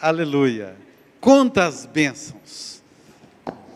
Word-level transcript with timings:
Aleluia. 0.00 0.76
Quantas 1.20 1.84
bênçãos. 1.84 2.80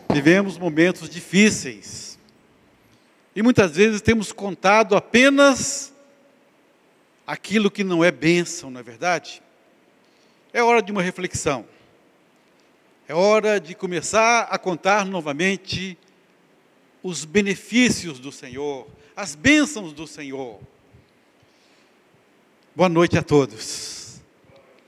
Vivemos 0.09 0.57
momentos 0.57 1.09
difíceis. 1.09 2.17
E 3.35 3.43
muitas 3.43 3.75
vezes 3.75 4.01
temos 4.01 4.31
contado 4.31 4.95
apenas 4.95 5.91
aquilo 7.27 7.69
que 7.69 7.83
não 7.83 8.03
é 8.03 8.11
bênção, 8.11 8.71
não 8.71 8.79
é 8.79 8.83
verdade? 8.83 9.41
É 10.53 10.63
hora 10.63 10.81
de 10.81 10.93
uma 10.93 11.01
reflexão. 11.01 11.65
É 13.05 13.13
hora 13.13 13.59
de 13.59 13.75
começar 13.75 14.43
a 14.43 14.57
contar 14.57 15.05
novamente 15.05 15.97
os 17.01 17.25
benefícios 17.25 18.17
do 18.17 18.31
Senhor, 18.31 18.87
as 19.13 19.35
bênçãos 19.35 19.91
do 19.91 20.07
Senhor. 20.07 20.61
Boa 22.73 22.87
noite 22.87 23.17
a 23.17 23.21
todos. 23.21 24.02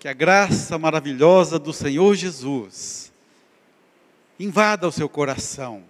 Que 0.06 0.10
a 0.10 0.14
graça 0.14 0.78
maravilhosa 0.78 1.58
do 1.58 1.74
Senhor 1.74 2.14
Jesus 2.14 3.12
invada 4.40 4.88
o 4.88 4.92
seu 4.92 5.10
coração 5.10 5.84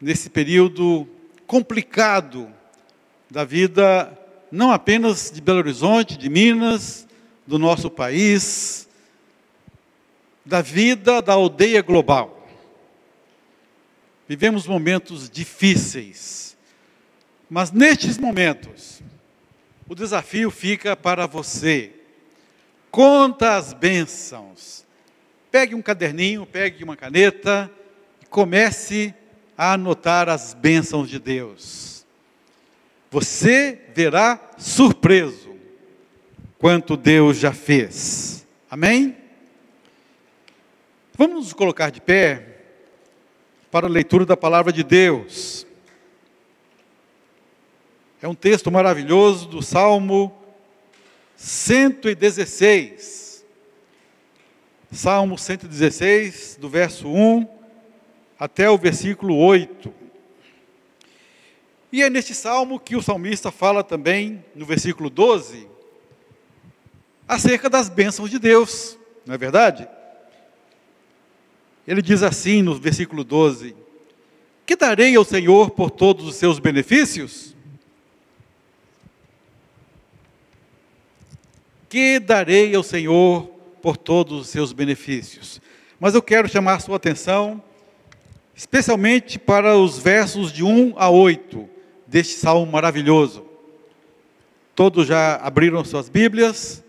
nesse 0.00 0.30
período 0.30 1.06
complicado 1.46 2.50
da 3.30 3.44
vida, 3.44 4.18
não 4.50 4.72
apenas 4.72 5.30
de 5.30 5.42
Belo 5.42 5.58
Horizonte, 5.58 6.16
de 6.16 6.30
Minas, 6.30 7.06
do 7.46 7.58
nosso 7.58 7.90
país, 7.90 8.88
da 10.42 10.62
vida 10.62 11.20
da 11.20 11.34
aldeia 11.34 11.82
global. 11.82 12.48
Vivemos 14.26 14.66
momentos 14.66 15.28
difíceis, 15.28 16.56
mas 17.50 17.70
nestes 17.70 18.16
momentos, 18.16 19.02
o 19.86 19.94
desafio 19.94 20.50
fica 20.50 20.96
para 20.96 21.26
você. 21.26 21.98
Conta 22.92 23.56
as 23.56 23.72
bênçãos. 23.72 24.84
Pegue 25.50 25.74
um 25.74 25.80
caderninho, 25.80 26.44
pegue 26.44 26.84
uma 26.84 26.94
caneta 26.94 27.70
e 28.20 28.26
comece 28.26 29.14
a 29.56 29.72
anotar 29.72 30.28
as 30.28 30.52
bênçãos 30.52 31.08
de 31.08 31.18
Deus. 31.18 32.04
Você 33.10 33.80
verá 33.94 34.38
surpreso 34.58 35.56
quanto 36.58 36.94
Deus 36.94 37.38
já 37.38 37.50
fez. 37.50 38.46
Amém? 38.70 39.16
Vamos 41.14 41.46
nos 41.46 41.52
colocar 41.54 41.90
de 41.90 42.00
pé 42.00 42.58
para 43.70 43.86
a 43.86 43.90
leitura 43.90 44.26
da 44.26 44.36
palavra 44.36 44.70
de 44.70 44.82
Deus. 44.82 45.66
É 48.20 48.28
um 48.28 48.34
texto 48.34 48.70
maravilhoso 48.70 49.48
do 49.48 49.62
Salmo 49.62 50.41
116. 51.42 53.44
Salmo 54.92 55.36
116, 55.36 56.56
do 56.60 56.68
verso 56.68 57.08
1 57.08 57.48
até 58.38 58.70
o 58.70 58.78
versículo 58.78 59.36
8. 59.36 59.92
E 61.90 62.00
é 62.00 62.08
neste 62.08 62.32
salmo 62.32 62.78
que 62.78 62.94
o 62.94 63.02
salmista 63.02 63.50
fala 63.50 63.82
também, 63.82 64.44
no 64.54 64.64
versículo 64.64 65.10
12, 65.10 65.66
acerca 67.26 67.68
das 67.68 67.88
bênçãos 67.88 68.30
de 68.30 68.38
Deus, 68.38 68.96
não 69.26 69.34
é 69.34 69.38
verdade? 69.38 69.88
Ele 71.88 72.00
diz 72.00 72.22
assim 72.22 72.62
no 72.62 72.76
versículo 72.76 73.24
12: 73.24 73.74
Que 74.64 74.76
darei 74.76 75.16
ao 75.16 75.24
Senhor 75.24 75.70
por 75.70 75.90
todos 75.90 76.24
os 76.24 76.36
seus 76.36 76.60
benefícios? 76.60 77.51
Que 81.92 82.18
darei 82.18 82.74
ao 82.74 82.82
Senhor 82.82 83.42
por 83.82 83.98
todos 83.98 84.40
os 84.40 84.48
seus 84.48 84.72
benefícios? 84.72 85.60
Mas 86.00 86.14
eu 86.14 86.22
quero 86.22 86.48
chamar 86.48 86.80
sua 86.80 86.96
atenção, 86.96 87.62
especialmente 88.54 89.38
para 89.38 89.76
os 89.76 89.98
versos 89.98 90.50
de 90.50 90.64
1 90.64 90.94
a 90.96 91.10
8 91.10 91.68
deste 92.06 92.32
salmo 92.32 92.72
maravilhoso. 92.72 93.44
Todos 94.74 95.06
já 95.06 95.36
abriram 95.36 95.84
suas 95.84 96.08
Bíblias, 96.08 96.82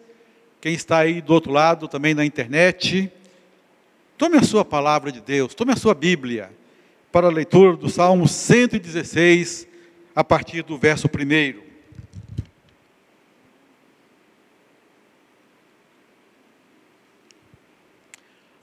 quem 0.61 0.73
está 0.73 0.99
aí 0.99 1.19
do 1.19 1.33
outro 1.33 1.51
lado, 1.51 1.89
também 1.89 2.13
na 2.13 2.23
internet, 2.23 3.11
Tome 4.17 4.37
a 4.37 4.43
sua 4.43 4.63
palavra 4.63 5.11
de 5.11 5.19
Deus, 5.19 5.53
tome 5.53 5.73
a 5.73 5.75
sua 5.75 5.93
Bíblia 5.93 6.49
para 7.11 7.27
a 7.27 7.29
leitura 7.29 7.75
do 7.75 7.89
Salmo 7.89 8.25
116, 8.25 9.67
a 10.15 10.23
partir 10.23 10.63
do 10.63 10.77
verso 10.77 11.09
1. 11.09 11.72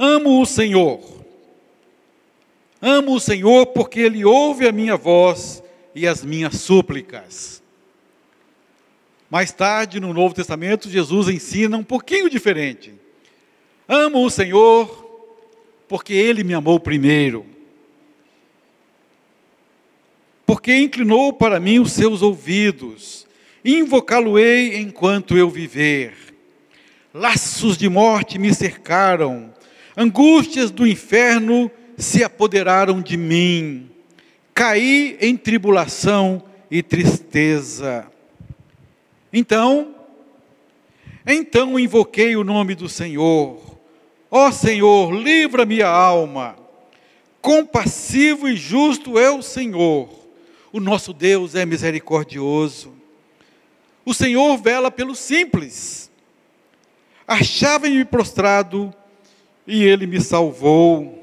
Amo 0.03 0.41
o 0.41 0.47
Senhor. 0.47 0.99
Amo 2.81 3.17
o 3.17 3.21
Senhor 3.21 3.67
porque 3.67 4.01
Ele 4.01 4.25
ouve 4.25 4.67
a 4.67 4.73
minha 4.73 4.97
voz 4.97 5.63
e 5.95 6.07
as 6.07 6.25
minhas 6.25 6.57
súplicas. 6.57 7.63
Mais 9.29 9.53
tarde, 9.53 10.01
no 10.01 10.15
Novo 10.15 10.35
Testamento, 10.35 10.89
Jesus 10.89 11.29
ensina 11.29 11.77
um 11.77 11.85
pouquinho 11.85 12.31
diferente. 12.31 12.95
Amo 13.87 14.25
o 14.25 14.31
Senhor 14.31 14.89
porque 15.87 16.15
Ele 16.15 16.45
me 16.45 16.55
amou 16.55 16.81
primeiro. 16.81 17.45
Porque 20.47 20.75
inclinou 20.75 21.31
para 21.35 21.61
mim 21.61 21.79
os 21.79 21.93
seus 21.93 22.23
ouvidos, 22.23 23.27
invocá-lo-ei 23.63 24.79
enquanto 24.79 25.37
eu 25.37 25.51
viver. 25.51 26.15
Laços 27.13 27.77
de 27.77 27.87
morte 27.87 28.39
me 28.39 28.55
cercaram, 28.55 29.53
angústias 30.01 30.71
do 30.71 30.87
inferno 30.87 31.71
se 31.97 32.25
apoderaram 32.25 33.03
de 33.03 33.17
mim. 33.17 33.91
Caí 34.55 35.17
em 35.21 35.37
tribulação 35.37 36.43
e 36.71 36.83
tristeza. 36.83 38.07
Então, 39.33 39.95
então 41.27 41.79
invoquei 41.79 42.37
o 42.37 42.45
nome 42.45 42.75
do 42.75 42.89
Senhor 42.89 43.71
Ó 44.31 44.53
Senhor, 44.53 45.13
livra 45.13 45.67
minha 45.67 45.89
alma. 45.89 46.57
Compassivo 47.43 48.49
e 48.49 48.55
justo 48.55 49.19
é 49.19 49.29
o 49.31 49.43
Senhor. 49.43 50.09
O 50.73 50.79
nosso 50.79 51.13
Deus 51.13 51.57
é 51.57 51.67
misericordioso. 51.67 52.95
O 54.05 54.15
Senhor 54.15 54.57
vela 54.57 54.91
pelo 54.91 55.17
simples. 55.17 56.11
Achava-me 57.27 58.05
prostrado 58.05 58.95
e 59.71 59.85
ele 59.85 60.05
me 60.05 60.21
salvou. 60.21 61.17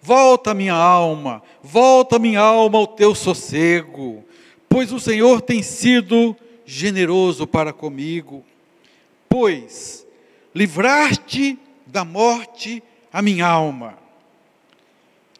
Volta 0.00 0.54
minha 0.54 0.74
alma, 0.74 1.42
volta 1.62 2.18
minha 2.18 2.40
alma 2.40 2.78
ao 2.78 2.86
teu 2.86 3.14
sossego, 3.14 4.24
pois 4.68 4.92
o 4.92 5.00
Senhor 5.00 5.40
tem 5.40 5.62
sido 5.62 6.36
generoso 6.64 7.46
para 7.46 7.72
comigo. 7.72 8.44
Pois 9.28 10.06
livraste 10.54 11.58
da 11.86 12.04
morte 12.04 12.82
a 13.12 13.20
minha 13.20 13.46
alma. 13.46 13.98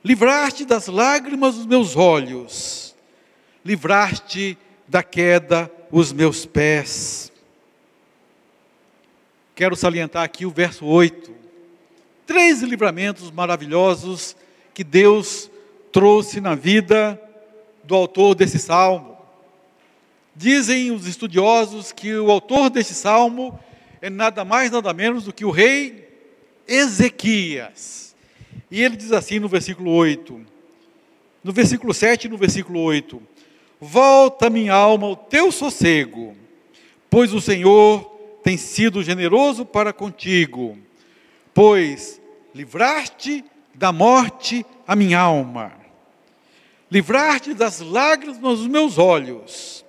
Livraste 0.04 0.64
das 0.64 0.88
lágrimas 0.88 1.56
os 1.56 1.66
meus 1.66 1.96
olhos, 1.96 2.96
livraste 3.64 4.58
da 4.88 5.02
queda 5.02 5.70
os 5.90 6.12
meus 6.12 6.44
pés. 6.44 7.32
Quero 9.54 9.76
salientar 9.76 10.24
aqui 10.24 10.44
o 10.44 10.50
verso 10.50 10.84
8. 10.84 11.41
Três 12.32 12.62
livramentos 12.62 13.30
maravilhosos 13.30 14.34
que 14.72 14.82
Deus 14.82 15.50
trouxe 15.92 16.40
na 16.40 16.54
vida 16.54 17.20
do 17.84 17.94
autor 17.94 18.34
desse 18.34 18.58
salmo. 18.58 19.18
Dizem 20.34 20.92
os 20.92 21.06
estudiosos 21.06 21.92
que 21.92 22.14
o 22.14 22.30
autor 22.30 22.70
desse 22.70 22.94
salmo 22.94 23.60
é 24.00 24.08
nada 24.08 24.46
mais, 24.46 24.70
nada 24.70 24.94
menos 24.94 25.24
do 25.24 25.32
que 25.34 25.44
o 25.44 25.50
rei 25.50 26.08
Ezequias. 26.66 28.16
E 28.70 28.82
ele 28.82 28.96
diz 28.96 29.12
assim 29.12 29.38
no 29.38 29.46
versículo 29.46 29.90
8, 29.90 30.40
no 31.44 31.52
versículo 31.52 31.92
7 31.92 32.28
e 32.28 32.30
no 32.30 32.38
versículo 32.38 32.80
8: 32.80 33.22
Volta 33.78 34.48
minha 34.48 34.72
alma 34.72 35.06
ao 35.06 35.16
teu 35.16 35.52
sossego, 35.52 36.34
pois 37.10 37.34
o 37.34 37.42
Senhor 37.42 38.00
tem 38.42 38.56
sido 38.56 39.02
generoso 39.02 39.66
para 39.66 39.92
contigo, 39.92 40.78
pois 41.52 42.21
livraste 42.54 43.44
da 43.74 43.92
morte 43.92 44.64
a 44.86 44.94
minha 44.94 45.18
alma, 45.18 45.72
livraste 46.90 47.54
das 47.54 47.80
lágrimas 47.80 48.38
nos 48.38 48.66
meus 48.66 48.98
olhos, 48.98 49.84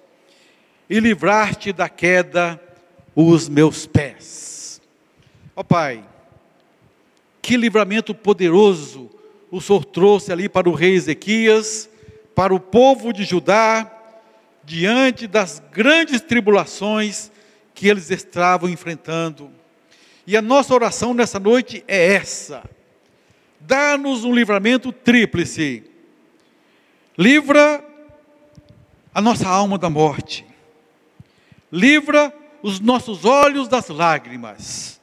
e 0.89 1.00
livraste 1.00 1.74
da 1.74 1.89
queda 1.89 2.62
os 3.15 3.50
meus 3.50 3.86
pés. 3.86 4.81
Ó 5.56 5.62
oh, 5.62 5.63
Pai, 5.63 6.04
que 7.42 7.57
livramento 7.57 8.15
poderoso 8.15 9.09
o 9.51 9.62
Senhor 9.62 9.86
trouxe 9.86 10.31
ali 10.31 10.50
para 10.50 10.69
o 10.69 10.74
rei 10.74 10.95
Ezequias, 10.95 11.89
para 12.33 12.56
o 12.56 12.59
povo 12.59 13.13
de 13.13 13.24
Judá, 13.24 13.92
diante 14.63 15.27
das 15.27 15.62
grandes 15.71 16.21
tribulações 16.21 17.31
que 17.74 17.88
eles 17.88 18.09
estavam 18.09 18.69
enfrentando. 18.69 19.51
E 20.25 20.38
a 20.38 20.42
nossa 20.42 20.74
oração 20.74 21.14
nessa 21.14 21.40
noite 21.40 21.84
é 21.88 22.14
essa: 22.14 22.64
dá-nos 23.60 24.24
um 24.24 24.34
livramento 24.34 24.92
tríplice. 24.92 25.84
Livra 27.18 27.84
a 29.14 29.22
nossa 29.22 29.48
alma 29.48 29.78
da 29.78 29.90
morte. 29.90 30.46
Livra 31.72 32.34
os 32.62 32.80
nossos 32.80 33.25
olhos 33.25 33.68
das 33.68 33.90
lágrimas. 33.90 35.00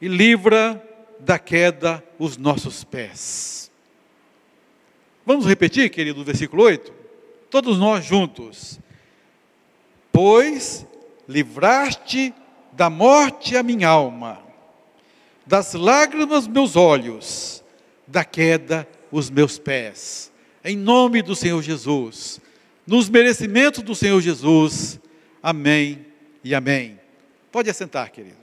E 0.00 0.08
livra 0.08 0.82
da 1.18 1.38
queda 1.38 2.02
os 2.18 2.36
nossos 2.38 2.84
pés. 2.84 3.70
Vamos 5.26 5.46
repetir, 5.46 5.90
querido, 5.90 6.22
o 6.22 6.24
versículo 6.24 6.62
8? 6.62 6.92
Todos 7.50 7.78
nós 7.78 8.04
juntos. 8.04 8.80
Pois 10.10 10.86
livraste 11.28 12.34
da 12.72 12.90
morte 12.90 13.56
a 13.56 13.62
minha 13.62 13.88
alma, 13.88 14.42
das 15.50 15.74
lágrimas 15.74 16.46
meus 16.46 16.76
olhos, 16.76 17.64
da 18.06 18.24
queda 18.24 18.88
os 19.10 19.28
meus 19.28 19.58
pés. 19.58 20.30
Em 20.64 20.76
nome 20.76 21.22
do 21.22 21.34
Senhor 21.34 21.60
Jesus, 21.60 22.40
nos 22.86 23.08
merecimentos 23.08 23.82
do 23.82 23.92
Senhor 23.92 24.20
Jesus. 24.20 25.00
Amém 25.42 26.06
e 26.44 26.54
amém. 26.54 27.00
Pode 27.50 27.68
assentar, 27.68 28.12
querido. 28.12 28.36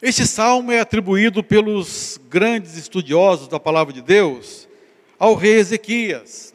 Este 0.00 0.24
salmo 0.24 0.70
é 0.70 0.78
atribuído 0.78 1.42
pelos 1.42 2.20
grandes 2.28 2.76
estudiosos 2.76 3.48
da 3.48 3.58
palavra 3.58 3.92
de 3.92 4.02
Deus 4.02 4.68
ao 5.18 5.34
rei 5.34 5.54
Ezequias, 5.54 6.54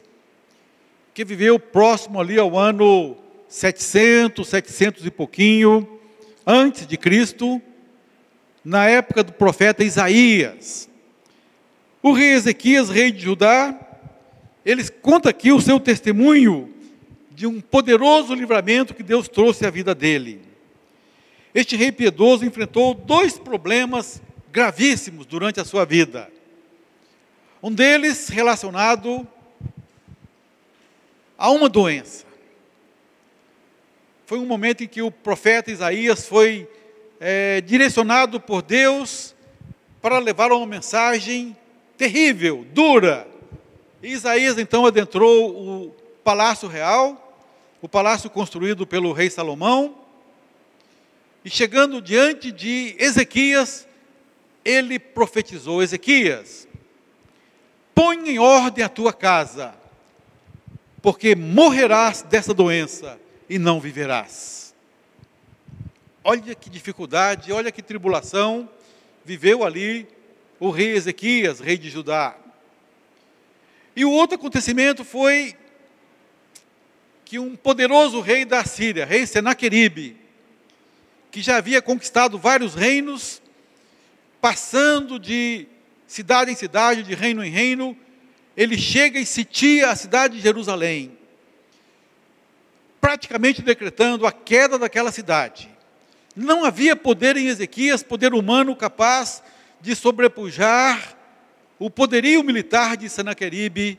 que 1.12 1.22
viveu 1.22 1.60
próximo 1.60 2.18
ali 2.18 2.38
ao 2.38 2.58
ano 2.58 3.27
700, 3.48 4.46
700 4.46 5.06
e 5.06 5.10
pouquinho, 5.10 6.00
antes 6.46 6.86
de 6.86 6.96
Cristo, 6.96 7.60
na 8.64 8.86
época 8.86 9.24
do 9.24 9.32
profeta 9.32 9.82
Isaías. 9.82 10.88
O 12.02 12.12
rei 12.12 12.32
Ezequias, 12.32 12.90
rei 12.90 13.10
de 13.10 13.20
Judá, 13.20 13.74
ele 14.64 14.86
conta 14.88 15.30
aqui 15.30 15.50
o 15.50 15.60
seu 15.60 15.80
testemunho 15.80 16.74
de 17.30 17.46
um 17.46 17.60
poderoso 17.60 18.34
livramento 18.34 18.94
que 18.94 19.02
Deus 19.02 19.28
trouxe 19.28 19.64
à 19.64 19.70
vida 19.70 19.94
dele. 19.94 20.42
Este 21.54 21.74
rei 21.74 21.90
piedoso 21.90 22.44
enfrentou 22.44 22.92
dois 22.92 23.38
problemas 23.38 24.20
gravíssimos 24.52 25.24
durante 25.24 25.58
a 25.58 25.64
sua 25.64 25.86
vida. 25.86 26.30
Um 27.62 27.72
deles 27.72 28.28
relacionado 28.28 29.26
a 31.36 31.50
uma 31.50 31.68
doença. 31.68 32.27
Foi 34.28 34.38
um 34.38 34.44
momento 34.44 34.84
em 34.84 34.86
que 34.86 35.00
o 35.00 35.10
profeta 35.10 35.70
Isaías 35.70 36.28
foi 36.28 36.68
é, 37.18 37.62
direcionado 37.62 38.38
por 38.38 38.60
Deus 38.60 39.34
para 40.02 40.18
levar 40.18 40.52
uma 40.52 40.66
mensagem 40.66 41.56
terrível, 41.96 42.66
dura. 42.74 43.26
Isaías 44.02 44.58
então 44.58 44.84
adentrou 44.84 45.48
o 45.48 45.94
palácio 46.22 46.68
real, 46.68 47.40
o 47.80 47.88
palácio 47.88 48.28
construído 48.28 48.86
pelo 48.86 49.14
rei 49.14 49.30
Salomão, 49.30 49.96
e 51.42 51.48
chegando 51.48 52.02
diante 52.02 52.52
de 52.52 52.96
Ezequias, 52.98 53.88
ele 54.62 54.98
profetizou: 54.98 55.82
Ezequias, 55.82 56.68
põe 57.94 58.28
em 58.28 58.38
ordem 58.38 58.84
a 58.84 58.90
tua 58.90 59.14
casa, 59.14 59.74
porque 61.00 61.34
morrerás 61.34 62.20
dessa 62.20 62.52
doença 62.52 63.18
e 63.48 63.58
não 63.58 63.80
viverás. 63.80 64.74
Olha 66.22 66.54
que 66.54 66.68
dificuldade, 66.68 67.52
olha 67.52 67.72
que 67.72 67.82
tribulação 67.82 68.68
viveu 69.24 69.64
ali 69.64 70.06
o 70.60 70.70
rei 70.70 70.92
Ezequias, 70.92 71.60
rei 71.60 71.78
de 71.78 71.88
Judá. 71.88 72.36
E 73.94 74.04
o 74.04 74.10
outro 74.10 74.36
acontecimento 74.36 75.04
foi 75.04 75.56
que 77.24 77.38
um 77.38 77.56
poderoso 77.56 78.20
rei 78.20 78.44
da 78.44 78.64
Síria, 78.64 79.04
rei 79.04 79.26
Senaqueribe, 79.26 80.16
que 81.30 81.42
já 81.42 81.56
havia 81.56 81.82
conquistado 81.82 82.38
vários 82.38 82.74
reinos, 82.74 83.42
passando 84.40 85.18
de 85.18 85.66
cidade 86.06 86.50
em 86.50 86.54
cidade, 86.54 87.02
de 87.02 87.14
reino 87.14 87.44
em 87.44 87.50
reino, 87.50 87.96
ele 88.56 88.78
chega 88.78 89.18
e 89.18 89.26
sitia 89.26 89.90
a 89.90 89.96
cidade 89.96 90.36
de 90.36 90.40
Jerusalém, 90.40 91.17
praticamente 93.08 93.62
decretando 93.62 94.26
a 94.26 94.32
queda 94.32 94.78
daquela 94.78 95.10
cidade. 95.10 95.70
Não 96.36 96.62
havia 96.62 96.94
poder 96.94 97.38
em 97.38 97.46
Ezequias, 97.46 98.02
poder 98.02 98.34
humano 98.34 98.76
capaz 98.76 99.42
de 99.80 99.96
sobrepujar 99.96 101.16
o 101.78 101.88
poderio 101.88 102.44
militar 102.44 102.98
de 102.98 103.08
Senaqueribe, 103.08 103.98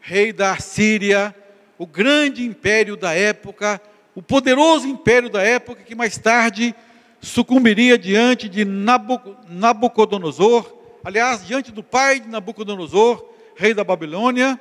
rei 0.00 0.32
da 0.32 0.58
Síria, 0.58 1.32
o 1.78 1.86
grande 1.86 2.44
império 2.44 2.96
da 2.96 3.14
época, 3.14 3.80
o 4.16 4.22
poderoso 4.22 4.88
império 4.88 5.30
da 5.30 5.44
época 5.44 5.84
que 5.84 5.94
mais 5.94 6.18
tarde 6.18 6.74
sucumbiria 7.22 7.96
diante 7.96 8.48
de 8.48 8.64
Nabucodonosor, 8.64 10.76
aliás, 11.04 11.46
diante 11.46 11.70
do 11.70 11.84
pai 11.84 12.18
de 12.18 12.26
Nabucodonosor, 12.26 13.24
rei 13.54 13.72
da 13.72 13.84
Babilônia, 13.84 14.58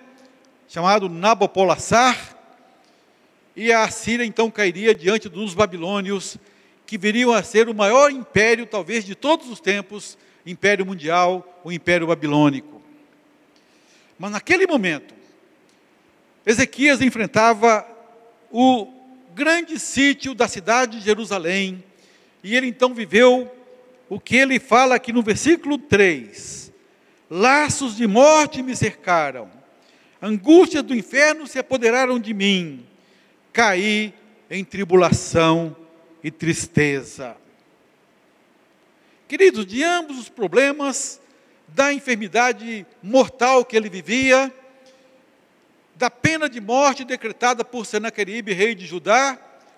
chamado 0.67 1.09
Nabopolassar, 1.09 2.37
e 3.61 3.73
a 3.73 3.91
Síria 3.91 4.23
então 4.23 4.49
cairia 4.49 4.95
diante 4.95 5.27
dos 5.27 5.53
babilônios, 5.53 6.37
que 6.85 6.97
viriam 6.97 7.33
a 7.33 7.43
ser 7.43 7.67
o 7.67 7.75
maior 7.75 8.09
império, 8.09 8.65
talvez, 8.65 9.03
de 9.03 9.15
todos 9.15 9.49
os 9.49 9.59
tempos, 9.59 10.17
império 10.45 10.85
mundial, 10.85 11.59
o 11.61 11.69
império 11.69 12.07
babilônico. 12.07 12.81
Mas 14.17 14.31
naquele 14.31 14.65
momento, 14.65 15.13
Ezequias 16.45 17.01
enfrentava 17.01 17.85
o 18.49 18.87
grande 19.35 19.77
sítio 19.77 20.33
da 20.33 20.47
cidade 20.47 20.99
de 20.99 21.03
Jerusalém, 21.03 21.83
e 22.41 22.55
ele 22.55 22.67
então 22.67 22.93
viveu 22.93 23.53
o 24.07 24.21
que 24.21 24.37
ele 24.37 24.57
fala 24.57 24.95
aqui 24.95 25.11
no 25.11 25.21
versículo 25.21 25.77
3: 25.77 26.71
Laços 27.29 27.97
de 27.97 28.07
morte 28.07 28.63
me 28.63 28.73
cercaram, 28.73 29.51
angústias 30.21 30.81
do 30.81 30.95
inferno 30.95 31.45
se 31.45 31.59
apoderaram 31.59 32.17
de 32.17 32.33
mim, 32.33 32.85
caí 33.53 34.13
em 34.49 34.63
tribulação 34.63 35.75
e 36.23 36.31
tristeza. 36.31 37.35
Queridos, 39.27 39.65
de 39.65 39.83
ambos 39.83 40.17
os 40.17 40.29
problemas, 40.29 41.21
da 41.67 41.93
enfermidade 41.93 42.85
mortal 43.01 43.63
que 43.63 43.77
ele 43.77 43.89
vivia, 43.89 44.53
da 45.95 46.09
pena 46.09 46.49
de 46.49 46.59
morte 46.59 47.03
decretada 47.03 47.63
por 47.63 47.85
Senaqueribe, 47.85 48.53
rei 48.53 48.73
de 48.73 48.85
Judá, 48.85 49.37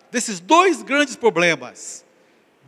desses 0.10 0.40
dois 0.40 0.82
grandes 0.82 1.16
problemas, 1.16 2.06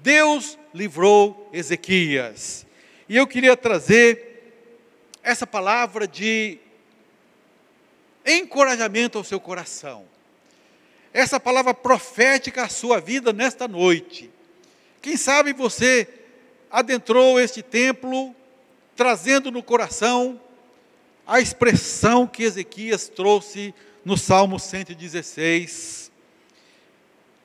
Deus 0.01 0.57
livrou 0.73 1.49
Ezequias. 1.53 2.65
E 3.07 3.15
eu 3.15 3.27
queria 3.27 3.55
trazer 3.55 4.33
essa 5.21 5.45
palavra 5.45 6.07
de 6.07 6.57
encorajamento 8.25 9.17
ao 9.17 9.23
seu 9.23 9.39
coração. 9.39 10.05
Essa 11.13 11.39
palavra 11.39 11.75
profética 11.75 12.63
à 12.63 12.69
sua 12.69 12.99
vida 12.99 13.31
nesta 13.31 13.67
noite. 13.67 14.31
Quem 14.99 15.15
sabe 15.15 15.53
você 15.53 16.07
adentrou 16.71 17.39
este 17.39 17.61
templo, 17.61 18.35
trazendo 18.95 19.51
no 19.51 19.61
coração 19.61 20.41
a 21.27 21.39
expressão 21.39 22.25
que 22.25 22.41
Ezequias 22.41 23.07
trouxe 23.07 23.75
no 24.03 24.17
Salmo 24.17 24.59
116. 24.59 26.11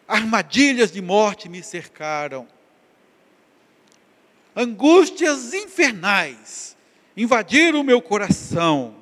Armadilhas 0.08 0.90
de 0.90 1.02
morte 1.02 1.48
me 1.50 1.62
cercaram, 1.62 2.48
angústias 4.56 5.52
infernais 5.52 6.74
invadiram 7.14 7.80
o 7.80 7.84
meu 7.84 8.00
coração. 8.00 8.94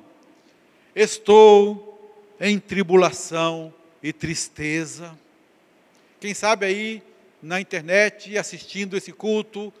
Estou 0.93 2.17
em 2.39 2.59
tribulação 2.59 3.73
e 4.07 4.13
tristeza. 4.13 5.19
Quem 6.17 6.33
sabe 6.33 6.65
aí 6.65 7.03
na 7.43 7.59
internet 7.59 8.37
assistindo 8.37 8.95
esse 8.95 9.11
culto, 9.11 9.73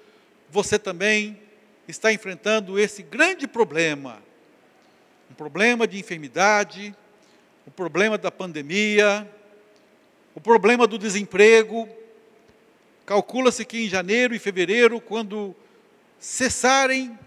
você 0.49 0.77
também 0.77 1.39
está 1.87 2.11
enfrentando 2.11 2.77
esse 2.77 3.01
grande 3.01 3.47
problema. 3.47 4.21
Um 5.31 5.33
problema 5.33 5.87
de 5.87 5.97
enfermidade, 5.97 6.93
o 7.65 7.71
problema 7.71 8.17
da 8.17 8.29
pandemia, 8.29 9.25
o 10.35 10.41
problema 10.41 10.85
do 10.85 10.97
desemprego. 10.97 11.87
Calcula-se 13.05 13.63
que 13.63 13.85
em 13.85 13.87
janeiro 13.87 14.35
e 14.35 14.39
fevereiro, 14.39 14.99
quando 14.99 15.55
cessarem 16.19 17.17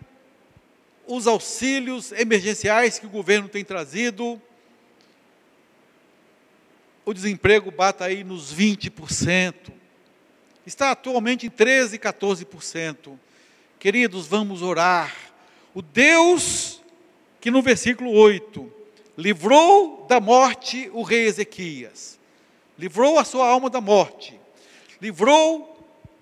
os 1.06 1.26
auxílios 1.26 2.12
emergenciais 2.12 2.98
que 2.98 3.06
o 3.06 3.10
governo 3.10 3.48
tem 3.48 3.64
trazido, 3.64 4.40
o 7.04 7.14
desemprego 7.14 7.70
bata 7.70 8.04
aí 8.04 8.22
nos 8.24 8.54
20%. 8.54 9.54
Está 10.66 10.92
atualmente 10.92 11.46
em 11.46 11.50
13, 11.50 11.98
14%. 11.98 13.18
Queridos, 13.78 14.26
vamos 14.26 14.62
orar. 14.62 15.14
O 15.74 15.80
Deus 15.80 16.80
que 17.40 17.50
no 17.50 17.62
versículo 17.62 18.12
8 18.12 18.70
livrou 19.16 20.06
da 20.08 20.20
morte 20.20 20.90
o 20.92 21.02
rei 21.02 21.24
Ezequias, 21.24 22.18
livrou 22.78 23.18
a 23.18 23.24
sua 23.24 23.48
alma 23.48 23.70
da 23.70 23.80
morte, 23.80 24.38
livrou 25.00 25.78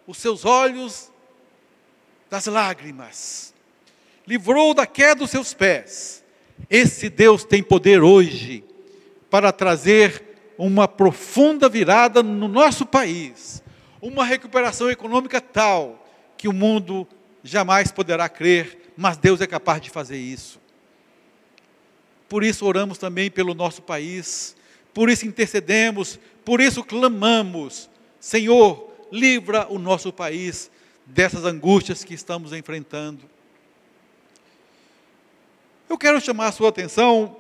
os 0.07 0.19
seus 0.19 0.45
olhos 0.45 1.11
das 2.31 2.47
lágrimas, 2.47 3.53
livrou 4.27 4.73
da 4.73 4.87
queda 4.87 5.17
dos 5.17 5.31
seus 5.31 5.53
pés. 5.53 6.25
Esse 6.71 7.09
Deus 7.09 7.45
tem 7.45 7.63
poder 7.63 8.03
hoje 8.03 8.65
para 9.31 9.53
trazer 9.53 10.28
uma 10.59 10.89
profunda 10.89 11.69
virada 11.69 12.21
no 12.21 12.49
nosso 12.49 12.85
país, 12.85 13.63
uma 14.03 14.25
recuperação 14.25 14.91
econômica 14.91 15.41
tal 15.41 16.05
que 16.37 16.49
o 16.49 16.53
mundo 16.53 17.07
jamais 17.45 17.93
poderá 17.93 18.29
crer, 18.29 18.93
mas 18.97 19.17
Deus 19.17 19.41
é 19.41 19.47
capaz 19.47 19.81
de 19.81 19.89
fazer 19.89 20.19
isso. 20.19 20.61
Por 22.29 22.43
isso 22.43 22.67
oramos 22.67 22.99
também 22.99 23.31
pelo 23.31 23.55
nosso 23.55 23.81
país, 23.81 24.57
por 24.93 25.09
isso 25.09 25.25
intercedemos, 25.25 26.19
por 26.45 26.61
isso 26.61 26.83
clamamos: 26.83 27.89
Senhor, 28.19 28.91
livra 29.13 29.67
o 29.71 29.79
nosso 29.79 30.13
país 30.13 30.71
dessas 31.07 31.45
angústias 31.45 32.03
que 32.03 32.15
estamos 32.15 32.53
enfrentando. 32.53 33.23
Eu 35.89 35.97
quero 35.97 36.21
chamar 36.21 36.49
a 36.49 36.53
sua 36.53 36.69
atenção 36.69 37.37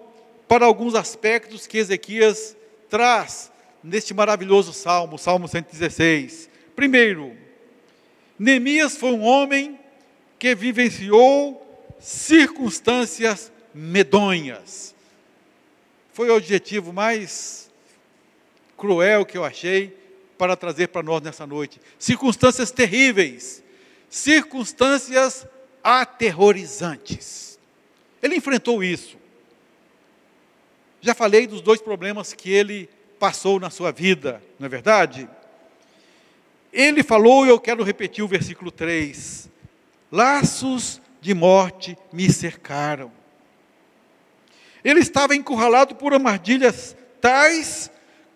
para 0.46 0.64
alguns 0.64 0.94
aspectos 0.94 1.66
que 1.66 1.76
Ezequias 1.76 2.56
traz 2.88 3.52
neste 3.82 4.12
maravilhoso 4.12 4.72
salmo, 4.72 5.18
Salmo 5.18 5.46
116. 5.46 6.48
Primeiro, 6.74 7.36
Neemias 8.38 8.96
foi 8.96 9.10
um 9.12 9.22
homem 9.22 9.78
que 10.38 10.54
vivenciou 10.54 11.64
circunstâncias 11.98 13.52
medonhas. 13.74 14.94
Foi 16.12 16.30
o 16.30 16.36
objetivo 16.36 16.92
mais 16.92 17.70
cruel 18.76 19.26
que 19.26 19.36
eu 19.36 19.44
achei 19.44 19.96
para 20.36 20.56
trazer 20.56 20.88
para 20.88 21.02
nós 21.02 21.20
nessa 21.20 21.46
noite. 21.46 21.80
Circunstâncias 21.98 22.70
terríveis, 22.70 23.62
circunstâncias 24.08 25.46
aterrorizantes. 25.82 27.58
Ele 28.22 28.36
enfrentou 28.36 28.82
isso. 28.82 29.16
Já 31.08 31.14
falei 31.14 31.46
dos 31.46 31.62
dois 31.62 31.80
problemas 31.80 32.34
que 32.34 32.52
ele 32.52 32.86
passou 33.18 33.58
na 33.58 33.70
sua 33.70 33.90
vida, 33.90 34.42
não 34.58 34.66
é 34.66 34.68
verdade? 34.68 35.26
Ele 36.70 37.02
falou, 37.02 37.46
e 37.46 37.48
eu 37.48 37.58
quero 37.58 37.82
repetir 37.82 38.22
o 38.22 38.28
versículo 38.28 38.70
3: 38.70 39.48
Laços 40.12 41.00
de 41.18 41.32
morte 41.32 41.96
me 42.12 42.30
cercaram. 42.30 43.10
Ele 44.84 45.00
estava 45.00 45.34
encurralado 45.34 45.94
por 45.94 46.12
armadilhas 46.12 46.94
tais 47.22 47.90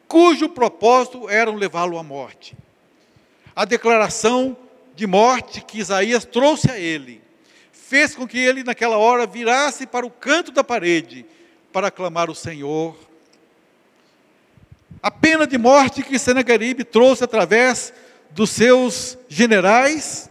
cujo 0.08 0.48
propósito 0.48 1.28
era 1.28 1.52
levá-lo 1.52 1.98
à 1.98 2.02
morte. 2.02 2.56
A 3.54 3.66
declaração 3.66 4.56
de 4.96 5.06
morte 5.06 5.60
que 5.60 5.78
Isaías 5.78 6.24
trouxe 6.24 6.70
a 6.70 6.78
ele 6.78 7.20
fez 7.70 8.14
com 8.14 8.26
que 8.26 8.38
ele, 8.38 8.64
naquela 8.64 8.96
hora, 8.96 9.26
virasse 9.26 9.86
para 9.86 10.06
o 10.06 10.10
canto 10.10 10.50
da 10.50 10.64
parede 10.64 11.26
para 11.72 11.90
clamar 11.90 12.30
o 12.30 12.34
Senhor. 12.34 12.96
A 15.02 15.10
pena 15.10 15.46
de 15.46 15.56
morte 15.56 16.02
que 16.02 16.18
Sennacherib 16.18 16.84
trouxe 16.84 17.24
através 17.24 17.92
dos 18.30 18.50
seus 18.50 19.18
generais 19.28 20.30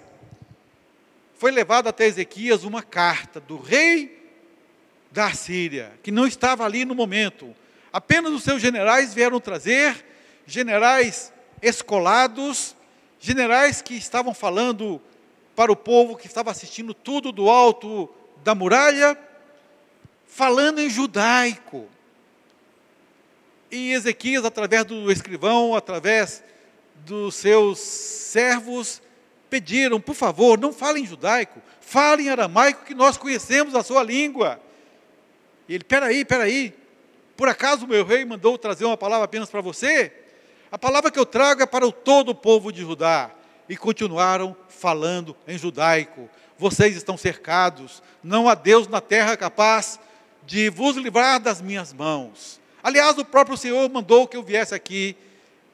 foi 1.41 1.51
levada 1.51 1.89
até 1.89 2.05
Ezequias 2.05 2.63
uma 2.63 2.83
carta 2.83 3.39
do 3.39 3.57
rei 3.57 4.29
da 5.11 5.33
Síria, 5.33 5.91
que 6.03 6.11
não 6.11 6.27
estava 6.27 6.63
ali 6.63 6.85
no 6.85 6.93
momento. 6.93 7.55
Apenas 7.91 8.31
os 8.31 8.43
seus 8.43 8.61
generais 8.61 9.13
vieram 9.13 9.39
trazer, 9.39 10.05
generais 10.45 11.33
escolados, 11.59 12.75
generais 13.19 13.81
que 13.81 13.95
estavam 13.95 14.33
falando 14.33 15.01
para 15.55 15.71
o 15.71 15.75
povo 15.75 16.15
que 16.15 16.27
estava 16.27 16.51
assistindo 16.51 16.93
tudo 16.93 17.31
do 17.31 17.49
alto 17.49 18.07
da 18.43 18.53
muralha, 18.53 19.17
falando 20.31 20.79
em 20.79 20.89
judaico. 20.89 21.89
E 23.69 23.91
Ezequias, 23.91 24.45
através 24.45 24.85
do 24.85 25.11
escrivão, 25.11 25.75
através 25.75 26.41
dos 26.95 27.35
seus 27.35 27.79
servos, 27.79 29.01
pediram, 29.49 29.99
por 29.99 30.15
favor, 30.15 30.57
não 30.57 30.71
falem 30.71 31.05
judaico, 31.05 31.61
falem 31.81 32.29
aramaico, 32.29 32.85
que 32.85 32.95
nós 32.95 33.17
conhecemos 33.17 33.75
a 33.75 33.83
sua 33.83 34.03
língua. 34.03 34.59
E 35.67 35.75
ele, 35.75 35.83
peraí, 35.83 36.23
peraí, 36.23 36.73
por 37.35 37.49
acaso 37.49 37.85
o 37.85 37.89
meu 37.89 38.05
rei 38.05 38.23
mandou 38.23 38.57
trazer 38.57 38.85
uma 38.85 38.97
palavra 38.97 39.25
apenas 39.25 39.49
para 39.49 39.61
você? 39.61 40.13
A 40.71 40.77
palavra 40.77 41.11
que 41.11 41.19
eu 41.19 41.25
trago 41.25 41.61
é 41.61 41.65
para 41.65 41.85
o 41.85 41.91
todo 41.91 42.29
o 42.29 42.35
povo 42.35 42.71
de 42.71 42.81
Judá. 42.81 43.31
E 43.67 43.75
continuaram 43.75 44.55
falando 44.69 45.35
em 45.47 45.57
judaico. 45.57 46.29
Vocês 46.57 46.95
estão 46.95 47.17
cercados, 47.17 48.01
não 48.23 48.49
há 48.49 48.55
Deus 48.55 48.87
na 48.87 48.99
terra 48.99 49.37
capaz 49.37 49.99
de 50.45 50.69
vos 50.69 50.95
livrar 50.97 51.39
das 51.39 51.61
minhas 51.61 51.93
mãos. 51.93 52.59
Aliás, 52.83 53.17
o 53.17 53.25
próprio 53.25 53.57
Senhor 53.57 53.89
mandou 53.89 54.27
que 54.27 54.35
eu 54.35 54.43
viesse 54.43 54.73
aqui 54.73 55.15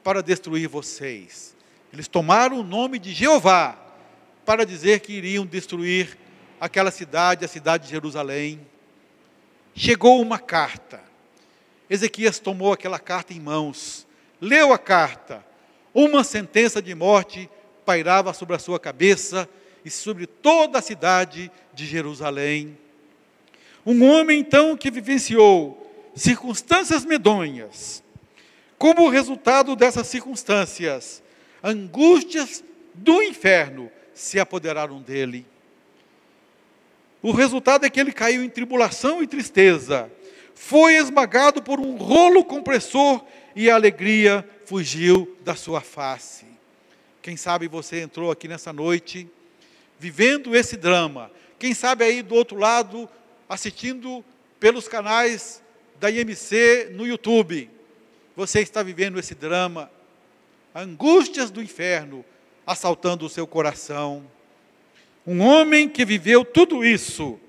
para 0.02 0.22
destruir 0.22 0.68
vocês. 0.68 1.56
Eles 1.92 2.08
tomaram 2.08 2.60
o 2.60 2.64
nome 2.64 2.98
de 2.98 3.12
Jeová 3.12 3.78
para 4.44 4.64
dizer 4.64 5.00
que 5.00 5.12
iriam 5.12 5.46
destruir 5.46 6.18
aquela 6.60 6.90
cidade, 6.90 7.44
a 7.44 7.48
cidade 7.48 7.84
de 7.84 7.90
Jerusalém. 7.90 8.60
Chegou 9.74 10.20
uma 10.20 10.38
carta. 10.38 11.02
Ezequias 11.88 12.38
tomou 12.38 12.72
aquela 12.72 12.98
carta 12.98 13.32
em 13.32 13.40
mãos, 13.40 14.06
leu 14.40 14.72
a 14.72 14.78
carta. 14.78 15.44
Uma 15.94 16.22
sentença 16.22 16.82
de 16.82 16.94
morte 16.94 17.48
pairava 17.86 18.34
sobre 18.34 18.54
a 18.54 18.58
sua 18.58 18.78
cabeça 18.78 19.48
e 19.84 19.90
sobre 19.90 20.26
toda 20.26 20.78
a 20.78 20.82
cidade 20.82 21.50
de 21.72 21.86
Jerusalém. 21.86 22.76
Um 23.90 24.04
homem, 24.04 24.38
então, 24.38 24.76
que 24.76 24.90
vivenciou 24.90 25.90
circunstâncias 26.14 27.06
medonhas. 27.06 28.04
Como 28.76 29.08
resultado 29.08 29.74
dessas 29.74 30.06
circunstâncias, 30.08 31.22
angústias 31.64 32.62
do 32.92 33.22
inferno 33.22 33.90
se 34.12 34.38
apoderaram 34.38 35.00
dele. 35.00 35.46
O 37.22 37.32
resultado 37.32 37.86
é 37.86 37.88
que 37.88 37.98
ele 37.98 38.12
caiu 38.12 38.44
em 38.44 38.50
tribulação 38.50 39.22
e 39.22 39.26
tristeza, 39.26 40.12
foi 40.54 40.96
esmagado 40.96 41.62
por 41.62 41.80
um 41.80 41.96
rolo 41.96 42.44
compressor 42.44 43.24
e 43.56 43.70
a 43.70 43.74
alegria 43.74 44.46
fugiu 44.66 45.34
da 45.42 45.54
sua 45.54 45.80
face. 45.80 46.44
Quem 47.22 47.38
sabe 47.38 47.66
você 47.66 48.02
entrou 48.02 48.30
aqui 48.30 48.48
nessa 48.48 48.70
noite 48.70 49.26
vivendo 49.98 50.54
esse 50.54 50.76
drama. 50.76 51.30
Quem 51.58 51.72
sabe 51.72 52.04
aí 52.04 52.20
do 52.20 52.34
outro 52.34 52.58
lado 52.58 53.08
assistindo 53.48 54.24
pelos 54.60 54.86
canais 54.86 55.62
da 55.98 56.10
IMC 56.10 56.90
no 56.92 57.06
YouTube. 57.06 57.70
Você 58.36 58.60
está 58.60 58.82
vivendo 58.82 59.18
esse 59.18 59.34
drama, 59.34 59.90
angústias 60.74 61.50
do 61.50 61.62
inferno 61.62 62.24
assaltando 62.66 63.24
o 63.24 63.30
seu 63.30 63.46
coração. 63.46 64.24
Um 65.26 65.40
homem 65.40 65.88
que 65.88 66.04
viveu 66.04 66.44
tudo 66.44 66.84
isso. 66.84 67.40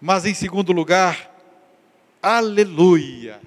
Mas 0.00 0.24
em 0.24 0.34
segundo 0.34 0.72
lugar, 0.72 1.30
aleluia. 2.22 3.40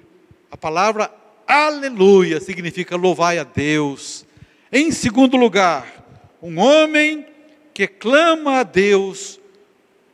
A 0.50 0.56
palavra 0.56 1.12
aleluia 1.46 2.40
significa 2.40 2.96
louvai 2.96 3.38
a 3.38 3.44
Deus. 3.44 4.24
Em 4.70 4.90
segundo 4.90 5.36
lugar, 5.36 6.04
um 6.40 6.58
homem 6.58 7.26
que 7.74 7.86
clama 7.86 8.60
a 8.60 8.62
Deus 8.62 9.37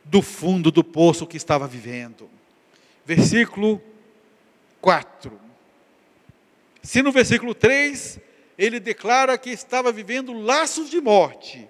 do 0.05 0.21
fundo 0.21 0.71
do 0.71 0.83
poço 0.83 1.27
que 1.27 1.35
estava 1.35 1.67
vivendo. 1.67 2.29
Versículo 3.05 3.81
4. 4.79 5.39
Se 6.81 7.01
no 7.01 7.11
versículo 7.11 7.55
3 7.55 8.19
ele 8.57 8.79
declara 8.79 9.37
que 9.37 9.49
estava 9.49 9.91
vivendo 9.91 10.31
laços 10.31 10.89
de 10.89 11.01
morte, 11.01 11.67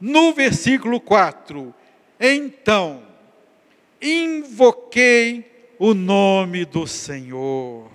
no 0.00 0.34
versículo 0.34 1.00
4, 1.00 1.74
então 2.20 3.02
invoquei 4.02 5.74
o 5.78 5.94
nome 5.94 6.64
do 6.64 6.86
Senhor. 6.86 7.90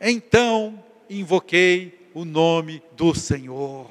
Então 0.00 0.82
invoquei 1.08 2.08
o 2.14 2.24
nome 2.24 2.82
do 2.96 3.14
Senhor. 3.14 3.90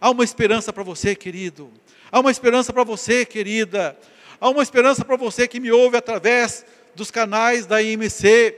Há 0.00 0.10
uma 0.10 0.24
esperança 0.24 0.72
para 0.72 0.82
você, 0.82 1.14
querido. 1.14 1.70
Há 2.10 2.20
uma 2.20 2.30
esperança 2.30 2.72
para 2.72 2.84
você, 2.84 3.26
querida. 3.26 3.98
Há 4.40 4.48
uma 4.50 4.62
esperança 4.62 5.04
para 5.04 5.16
você 5.16 5.48
que 5.48 5.58
me 5.58 5.70
ouve 5.72 5.96
através 5.96 6.64
dos 6.94 7.10
canais 7.10 7.66
da 7.66 7.82
IMC. 7.82 8.54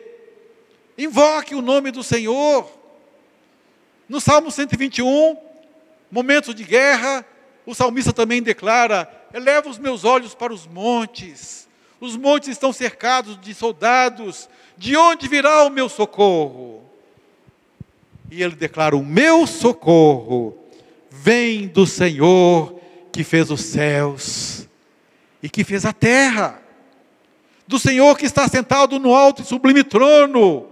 Invoque 0.96 1.54
o 1.54 1.62
nome 1.62 1.90
do 1.90 2.02
Senhor. 2.02 2.70
No 4.06 4.20
Salmo 4.20 4.50
121, 4.50 5.36
momentos 6.10 6.54
de 6.54 6.64
guerra, 6.64 7.24
o 7.64 7.74
salmista 7.74 8.12
também 8.12 8.42
declara: 8.42 9.10
Eleva 9.32 9.70
os 9.70 9.78
meus 9.78 10.04
olhos 10.04 10.34
para 10.34 10.52
os 10.52 10.66
montes. 10.66 11.66
Os 11.98 12.16
montes 12.16 12.48
estão 12.48 12.72
cercados 12.72 13.40
de 13.40 13.54
soldados. 13.54 14.48
De 14.76 14.96
onde 14.96 15.28
virá 15.28 15.64
o 15.64 15.70
meu 15.70 15.88
socorro? 15.88 16.82
E 18.30 18.42
ele 18.42 18.54
declara: 18.54 18.96
O 18.96 19.04
meu 19.04 19.46
socorro 19.46 20.58
vem 21.10 21.66
do 21.68 21.86
Senhor 21.86 22.78
que 23.10 23.24
fez 23.24 23.50
os 23.50 23.62
céus 23.62 24.49
e 25.42 25.48
que 25.48 25.64
fez 25.64 25.84
a 25.84 25.92
terra. 25.92 26.60
Do 27.66 27.78
Senhor 27.78 28.16
que 28.18 28.26
está 28.26 28.48
sentado 28.48 28.98
no 28.98 29.14
alto 29.14 29.42
e 29.42 29.44
sublime 29.44 29.84
trono. 29.84 30.66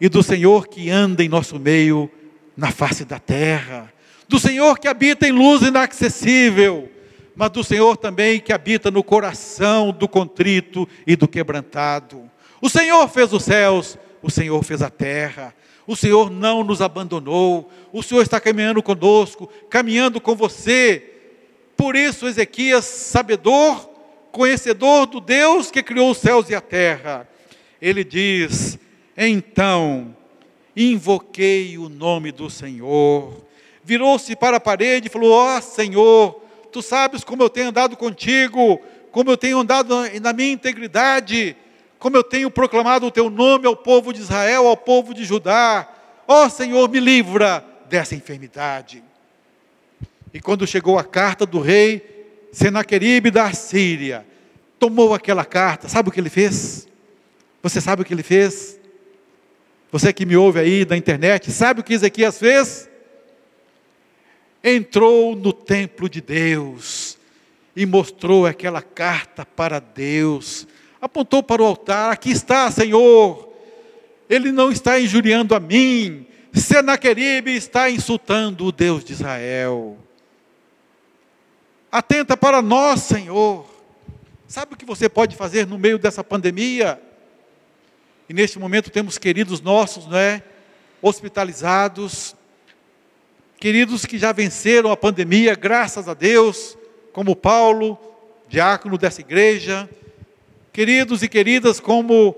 E 0.00 0.08
do 0.08 0.22
Senhor 0.22 0.68
que 0.68 0.90
anda 0.90 1.22
em 1.22 1.28
nosso 1.28 1.58
meio 1.58 2.10
na 2.56 2.70
face 2.70 3.04
da 3.04 3.18
terra. 3.18 3.92
Do 4.28 4.38
Senhor 4.38 4.78
que 4.78 4.88
habita 4.88 5.26
em 5.26 5.32
luz 5.32 5.62
inacessível 5.62 6.90
mas 7.36 7.50
do 7.50 7.64
Senhor 7.64 7.96
também 7.96 8.38
que 8.38 8.52
habita 8.52 8.90
no 8.90 9.02
coração 9.02 9.90
do 9.90 10.06
contrito 10.06 10.88
e 11.06 11.16
do 11.16 11.26
quebrantado. 11.26 12.30
O 12.60 12.68
Senhor 12.68 13.08
fez 13.08 13.32
os 13.32 13.42
céus, 13.42 13.98
o 14.22 14.30
Senhor 14.30 14.62
fez 14.62 14.82
a 14.82 14.90
terra. 14.90 15.54
O 15.86 15.96
Senhor 15.96 16.30
não 16.30 16.64
nos 16.64 16.80
abandonou. 16.80 17.70
O 17.92 18.02
Senhor 18.02 18.22
está 18.22 18.40
caminhando 18.40 18.82
conosco, 18.82 19.50
caminhando 19.68 20.20
com 20.20 20.34
você. 20.34 21.10
Por 21.76 21.96
isso, 21.96 22.26
Ezequias, 22.26 22.84
sabedor, 22.84 23.90
conhecedor 24.34 25.06
do 25.06 25.20
Deus 25.20 25.70
que 25.70 25.80
criou 25.80 26.10
os 26.10 26.18
céus 26.18 26.50
e 26.50 26.56
a 26.56 26.60
terra, 26.60 27.26
ele 27.80 28.02
diz: 28.02 28.76
Então, 29.16 30.14
invoquei 30.76 31.78
o 31.78 31.88
nome 31.88 32.32
do 32.32 32.50
Senhor. 32.50 33.32
Virou-se 33.84 34.34
para 34.34 34.56
a 34.56 34.60
parede 34.60 35.06
e 35.06 35.10
falou: 35.10 35.30
Ó 35.30 35.56
oh, 35.56 35.62
Senhor, 35.62 36.42
tu 36.72 36.82
sabes 36.82 37.22
como 37.22 37.44
eu 37.44 37.48
tenho 37.48 37.68
andado 37.68 37.96
contigo, 37.96 38.80
como 39.12 39.30
eu 39.30 39.36
tenho 39.36 39.60
andado 39.60 39.94
na 40.20 40.32
minha 40.32 40.50
integridade, 40.50 41.56
como 42.00 42.16
eu 42.16 42.24
tenho 42.24 42.50
proclamado 42.50 43.06
o 43.06 43.12
teu 43.12 43.30
nome 43.30 43.68
ao 43.68 43.76
povo 43.76 44.12
de 44.12 44.20
Israel, 44.20 44.66
ao 44.66 44.76
povo 44.76 45.14
de 45.14 45.24
Judá. 45.24 45.88
Ó 46.26 46.44
oh, 46.44 46.50
Senhor, 46.50 46.88
me 46.88 46.98
livra 46.98 47.64
dessa 47.88 48.16
enfermidade. 48.16 49.00
E 50.32 50.40
quando 50.40 50.66
chegou 50.66 50.98
a 50.98 51.04
carta 51.04 51.46
do 51.46 51.60
rei 51.60 52.13
Senaqueribe 52.54 53.30
da 53.30 53.52
Síria, 53.52 54.26
tomou 54.78 55.12
aquela 55.12 55.44
carta, 55.44 55.88
sabe 55.88 56.08
o 56.08 56.12
que 56.12 56.20
ele 56.20 56.30
fez? 56.30 56.88
Você 57.62 57.80
sabe 57.80 58.02
o 58.02 58.04
que 58.04 58.14
ele 58.14 58.22
fez? 58.22 58.78
Você 59.92 60.12
que 60.12 60.24
me 60.24 60.36
ouve 60.36 60.60
aí 60.60 60.84
da 60.84 60.96
internet, 60.96 61.50
sabe 61.50 61.80
o 61.80 61.84
que 61.84 61.94
Ezequias 61.94 62.38
fez? 62.38 62.88
entrou 64.64 65.36
no 65.36 65.52
templo 65.52 66.08
de 66.08 66.22
Deus 66.22 67.18
e 67.76 67.84
mostrou 67.84 68.46
aquela 68.46 68.80
carta 68.80 69.44
para 69.44 69.78
Deus, 69.78 70.66
apontou 71.00 71.42
para 71.42 71.60
o 71.60 71.66
altar: 71.66 72.10
aqui 72.10 72.30
está, 72.30 72.70
Senhor. 72.70 73.52
Ele 74.26 74.50
não 74.50 74.72
está 74.72 74.98
injuriando 74.98 75.54
a 75.54 75.60
mim, 75.60 76.26
Senaqueribe 76.54 77.54
está 77.54 77.90
insultando 77.90 78.64
o 78.64 78.72
Deus 78.72 79.04
de 79.04 79.12
Israel. 79.12 79.98
Atenta 81.94 82.36
para 82.36 82.60
nós, 82.60 83.02
Senhor. 83.02 83.64
Sabe 84.48 84.74
o 84.74 84.76
que 84.76 84.84
você 84.84 85.08
pode 85.08 85.36
fazer 85.36 85.64
no 85.64 85.78
meio 85.78 85.96
dessa 85.96 86.24
pandemia? 86.24 87.00
E 88.28 88.34
neste 88.34 88.58
momento 88.58 88.90
temos 88.90 89.16
queridos 89.16 89.60
nossos, 89.60 90.08
não 90.08 90.18
é? 90.18 90.42
Hospitalizados, 91.00 92.34
queridos 93.60 94.04
que 94.04 94.18
já 94.18 94.32
venceram 94.32 94.90
a 94.90 94.96
pandemia, 94.96 95.54
graças 95.54 96.08
a 96.08 96.14
Deus, 96.14 96.76
como 97.12 97.36
Paulo, 97.36 97.96
diácono 98.48 98.98
dessa 98.98 99.20
igreja, 99.20 99.88
queridos 100.72 101.22
e 101.22 101.28
queridas 101.28 101.78
como 101.78 102.34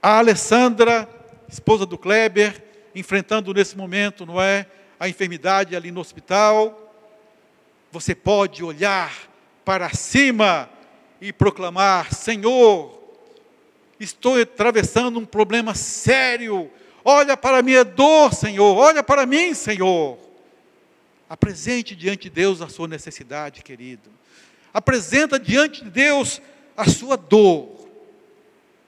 a 0.00 0.16
Alessandra, 0.20 1.06
esposa 1.50 1.84
do 1.84 1.98
Kleber, 1.98 2.64
enfrentando 2.94 3.52
nesse 3.52 3.76
momento, 3.76 4.24
não 4.24 4.40
é, 4.40 4.64
a 4.98 5.06
enfermidade 5.06 5.76
ali 5.76 5.90
no 5.90 6.00
hospital. 6.00 6.87
Você 7.90 8.14
pode 8.14 8.62
olhar 8.62 9.12
para 9.64 9.90
cima 9.94 10.68
e 11.20 11.32
proclamar: 11.32 12.12
Senhor, 12.12 12.98
estou 13.98 14.40
atravessando 14.40 15.18
um 15.18 15.24
problema 15.24 15.74
sério 15.74 16.70
Olha 17.10 17.38
para 17.38 17.56
a 17.56 17.62
minha 17.62 17.86
dor, 17.86 18.34
Senhor. 18.34 18.76
Olha 18.76 19.02
para 19.02 19.24
mim, 19.24 19.54
Senhor. 19.54 20.18
Apresente 21.26 21.96
diante 21.96 22.24
de 22.24 22.30
Deus 22.30 22.60
a 22.60 22.68
sua 22.68 22.86
necessidade, 22.86 23.62
querido. 23.62 24.10
Apresenta 24.74 25.40
diante 25.40 25.82
de 25.84 25.88
Deus 25.88 26.42
a 26.76 26.86
sua 26.86 27.16
dor. 27.16 27.88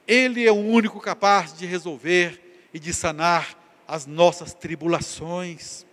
Ele 0.06 0.46
é 0.46 0.52
o 0.52 0.56
único 0.56 1.00
capaz 1.00 1.56
de 1.56 1.64
resolver 1.64 2.68
e 2.74 2.78
de 2.78 2.92
sanar 2.92 3.56
as 3.88 4.04
nossas 4.04 4.52
tribulações. 4.52 5.86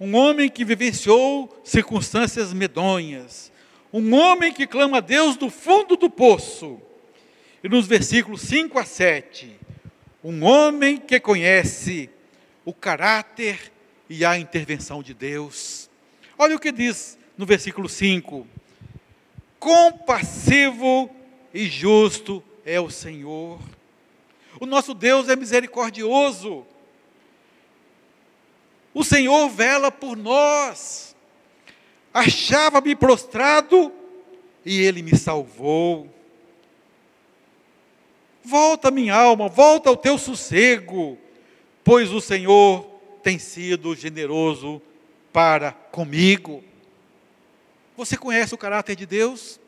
Um 0.00 0.14
homem 0.14 0.48
que 0.48 0.64
vivenciou 0.64 1.60
circunstâncias 1.64 2.52
medonhas. 2.52 3.50
Um 3.92 4.14
homem 4.14 4.52
que 4.52 4.66
clama 4.66 4.98
a 4.98 5.00
Deus 5.00 5.36
do 5.36 5.50
fundo 5.50 5.96
do 5.96 6.08
poço 6.10 6.80
e 7.62 7.68
nos 7.68 7.86
versículos 7.86 8.42
5 8.42 8.78
a 8.78 8.84
7, 8.84 9.58
um 10.22 10.44
homem 10.44 10.96
que 10.96 11.18
conhece 11.18 12.08
o 12.64 12.72
caráter 12.72 13.72
e 14.08 14.24
a 14.24 14.38
intervenção 14.38 15.02
de 15.02 15.14
Deus. 15.14 15.90
Olha 16.38 16.54
o 16.54 16.60
que 16.60 16.70
diz 16.70 17.18
no 17.36 17.44
versículo 17.44 17.88
5: 17.88 18.46
Compassivo 19.58 21.10
e 21.52 21.66
justo 21.66 22.42
é 22.64 22.80
o 22.80 22.90
Senhor. 22.90 23.58
O 24.60 24.66
nosso 24.66 24.94
Deus 24.94 25.28
é 25.28 25.36
misericordioso. 25.36 26.66
O 28.98 29.04
Senhor 29.04 29.48
vela 29.48 29.92
por 29.92 30.16
nós. 30.16 31.14
Achava-me 32.12 32.96
prostrado 32.96 33.92
e 34.64 34.80
ele 34.82 35.02
me 35.02 35.16
salvou. 35.16 36.12
Volta, 38.42 38.90
minha 38.90 39.14
alma, 39.14 39.48
volta 39.48 39.88
ao 39.88 39.96
teu 39.96 40.18
sossego, 40.18 41.16
pois 41.84 42.10
o 42.10 42.20
Senhor 42.20 42.90
tem 43.22 43.38
sido 43.38 43.94
generoso 43.94 44.82
para 45.32 45.70
comigo. 45.70 46.64
Você 47.96 48.16
conhece 48.16 48.52
o 48.52 48.58
caráter 48.58 48.96
de 48.96 49.06
Deus? 49.06 49.60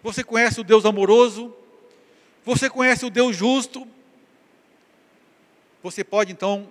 Você 0.00 0.22
conhece 0.22 0.60
o 0.60 0.64
Deus 0.64 0.84
amoroso? 0.84 1.52
Você 2.44 2.70
conhece 2.70 3.04
o 3.04 3.10
Deus 3.10 3.36
justo? 3.36 3.84
Você 5.82 6.04
pode 6.04 6.30
então 6.30 6.68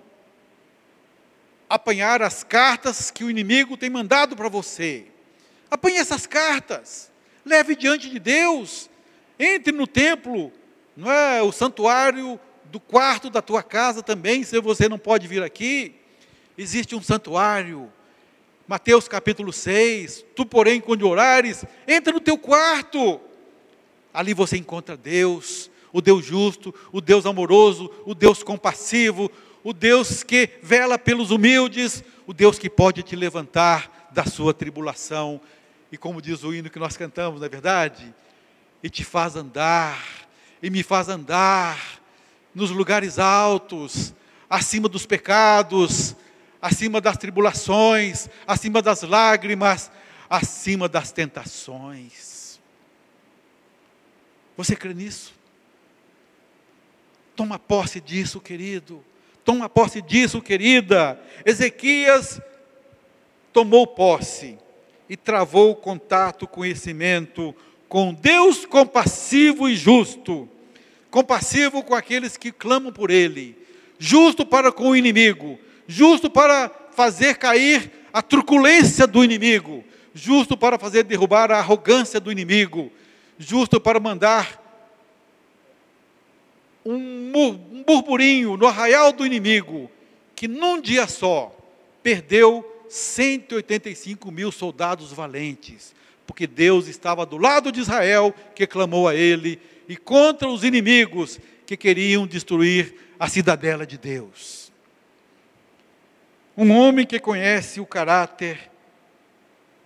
apanhar 1.70 2.20
as 2.20 2.42
cartas 2.42 3.12
que 3.12 3.22
o 3.22 3.30
inimigo 3.30 3.76
tem 3.76 3.88
mandado 3.88 4.34
para 4.34 4.48
você. 4.48 5.06
Apanhe 5.70 5.98
essas 5.98 6.26
cartas, 6.26 7.12
leve 7.46 7.76
diante 7.76 8.10
de 8.10 8.18
Deus, 8.18 8.90
entre 9.38 9.72
no 9.72 9.86
templo, 9.86 10.50
não 10.96 11.08
é 11.08 11.40
o 11.40 11.52
santuário 11.52 12.40
do 12.64 12.80
quarto 12.80 13.30
da 13.30 13.40
tua 13.40 13.62
casa 13.62 14.02
também, 14.02 14.42
se 14.42 14.60
você 14.60 14.88
não 14.88 14.98
pode 14.98 15.28
vir 15.28 15.44
aqui, 15.44 15.94
existe 16.58 16.96
um 16.96 17.02
santuário. 17.02 17.90
Mateus 18.66 19.06
capítulo 19.06 19.52
6, 19.52 20.24
tu 20.34 20.44
porém 20.44 20.80
quando 20.80 21.08
orares, 21.08 21.64
entra 21.86 22.12
no 22.12 22.20
teu 22.20 22.36
quarto. 22.36 23.20
Ali 24.12 24.34
você 24.34 24.56
encontra 24.56 24.96
Deus, 24.96 25.70
o 25.92 26.00
Deus 26.00 26.24
justo, 26.24 26.74
o 26.90 27.00
Deus 27.00 27.26
amoroso, 27.26 27.90
o 28.04 28.14
Deus 28.14 28.42
compassivo, 28.42 29.30
o 29.62 29.72
Deus 29.72 30.22
que 30.22 30.58
vela 30.62 30.98
pelos 30.98 31.30
humildes, 31.30 32.02
o 32.26 32.32
Deus 32.32 32.58
que 32.58 32.70
pode 32.70 33.02
te 33.02 33.14
levantar 33.14 34.08
da 34.10 34.24
sua 34.24 34.54
tribulação. 34.54 35.40
E 35.92 35.96
como 35.96 36.22
diz 36.22 36.42
o 36.44 36.54
hino 36.54 36.70
que 36.70 36.78
nós 36.78 36.96
cantamos, 36.96 37.40
não 37.40 37.46
é 37.46 37.50
verdade? 37.50 38.14
E 38.82 38.88
te 38.88 39.04
faz 39.04 39.36
andar 39.36 40.20
e 40.62 40.70
me 40.70 40.82
faz 40.82 41.08
andar 41.08 42.00
nos 42.54 42.70
lugares 42.70 43.18
altos, 43.18 44.14
acima 44.48 44.88
dos 44.88 45.06
pecados, 45.06 46.16
acima 46.60 47.00
das 47.00 47.16
tribulações, 47.16 48.28
acima 48.46 48.82
das 48.82 49.02
lágrimas, 49.02 49.90
acima 50.28 50.88
das 50.88 51.12
tentações. 51.12 52.60
Você 54.56 54.76
crê 54.76 54.92
nisso? 54.92 55.32
Toma 57.34 57.58
posse 57.58 58.00
disso, 58.00 58.40
querido. 58.40 59.02
Toma 59.44 59.68
posse 59.68 60.02
disso, 60.02 60.40
querida. 60.40 61.20
Ezequias 61.44 62.40
tomou 63.52 63.86
posse 63.86 64.58
e 65.08 65.16
travou 65.16 65.74
contato, 65.74 66.46
conhecimento 66.46 67.54
com 67.88 68.14
Deus 68.14 68.64
compassivo 68.64 69.68
e 69.68 69.74
justo, 69.74 70.48
compassivo 71.10 71.82
com 71.82 71.92
aqueles 71.92 72.36
que 72.36 72.52
clamam 72.52 72.92
por 72.92 73.10
Ele, 73.10 73.58
justo 73.98 74.46
para 74.46 74.70
com 74.70 74.90
o 74.90 74.96
inimigo, 74.96 75.58
justo 75.88 76.30
para 76.30 76.70
fazer 76.92 77.36
cair 77.36 77.90
a 78.12 78.22
truculência 78.22 79.08
do 79.08 79.24
inimigo, 79.24 79.82
justo 80.14 80.56
para 80.56 80.78
fazer 80.78 81.02
derrubar 81.02 81.50
a 81.50 81.58
arrogância 81.58 82.20
do 82.20 82.30
inimigo, 82.30 82.92
justo 83.36 83.80
para 83.80 83.98
mandar 83.98 84.59
um 86.84 87.84
burburinho 87.86 88.56
no 88.56 88.66
arraial 88.66 89.12
do 89.12 89.26
inimigo, 89.26 89.90
que 90.34 90.48
num 90.48 90.80
dia 90.80 91.06
só 91.06 91.54
perdeu 92.02 92.64
185 92.88 94.30
mil 94.30 94.50
soldados 94.50 95.12
valentes, 95.12 95.94
porque 96.26 96.46
Deus 96.46 96.88
estava 96.88 97.26
do 97.26 97.36
lado 97.36 97.70
de 97.70 97.80
Israel, 97.80 98.34
que 98.54 98.66
clamou 98.66 99.06
a 99.06 99.14
ele, 99.14 99.60
e 99.88 99.96
contra 99.96 100.48
os 100.48 100.64
inimigos 100.64 101.38
que 101.66 101.76
queriam 101.76 102.26
destruir 102.26 102.94
a 103.18 103.28
cidadela 103.28 103.86
de 103.86 103.98
Deus. 103.98 104.72
Um 106.56 106.72
homem 106.72 107.06
que 107.06 107.18
conhece 107.18 107.80
o 107.80 107.86
caráter 107.86 108.70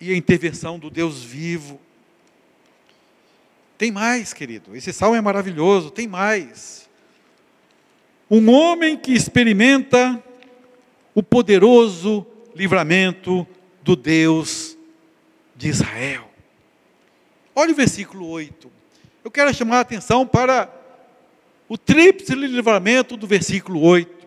e 0.00 0.12
a 0.12 0.16
intervenção 0.16 0.78
do 0.78 0.90
Deus 0.90 1.22
vivo. 1.22 1.80
Tem 3.76 3.90
mais, 3.90 4.32
querido, 4.32 4.74
esse 4.76 4.92
salmo 4.92 5.16
é 5.16 5.20
maravilhoso, 5.20 5.90
tem 5.90 6.06
mais. 6.06 6.83
Um 8.30 8.50
homem 8.50 8.96
que 8.96 9.12
experimenta 9.12 10.22
o 11.14 11.22
poderoso 11.22 12.26
livramento 12.54 13.46
do 13.82 13.94
Deus 13.94 14.76
de 15.54 15.68
Israel. 15.68 16.30
Olha 17.54 17.72
o 17.72 17.76
versículo 17.76 18.28
8. 18.28 18.70
Eu 19.22 19.30
quero 19.30 19.52
chamar 19.54 19.78
a 19.78 19.80
atenção 19.80 20.26
para 20.26 20.72
o 21.68 21.76
tríplice 21.76 22.34
livramento 22.34 23.16
do 23.16 23.26
versículo 23.26 23.80
8. 23.80 24.26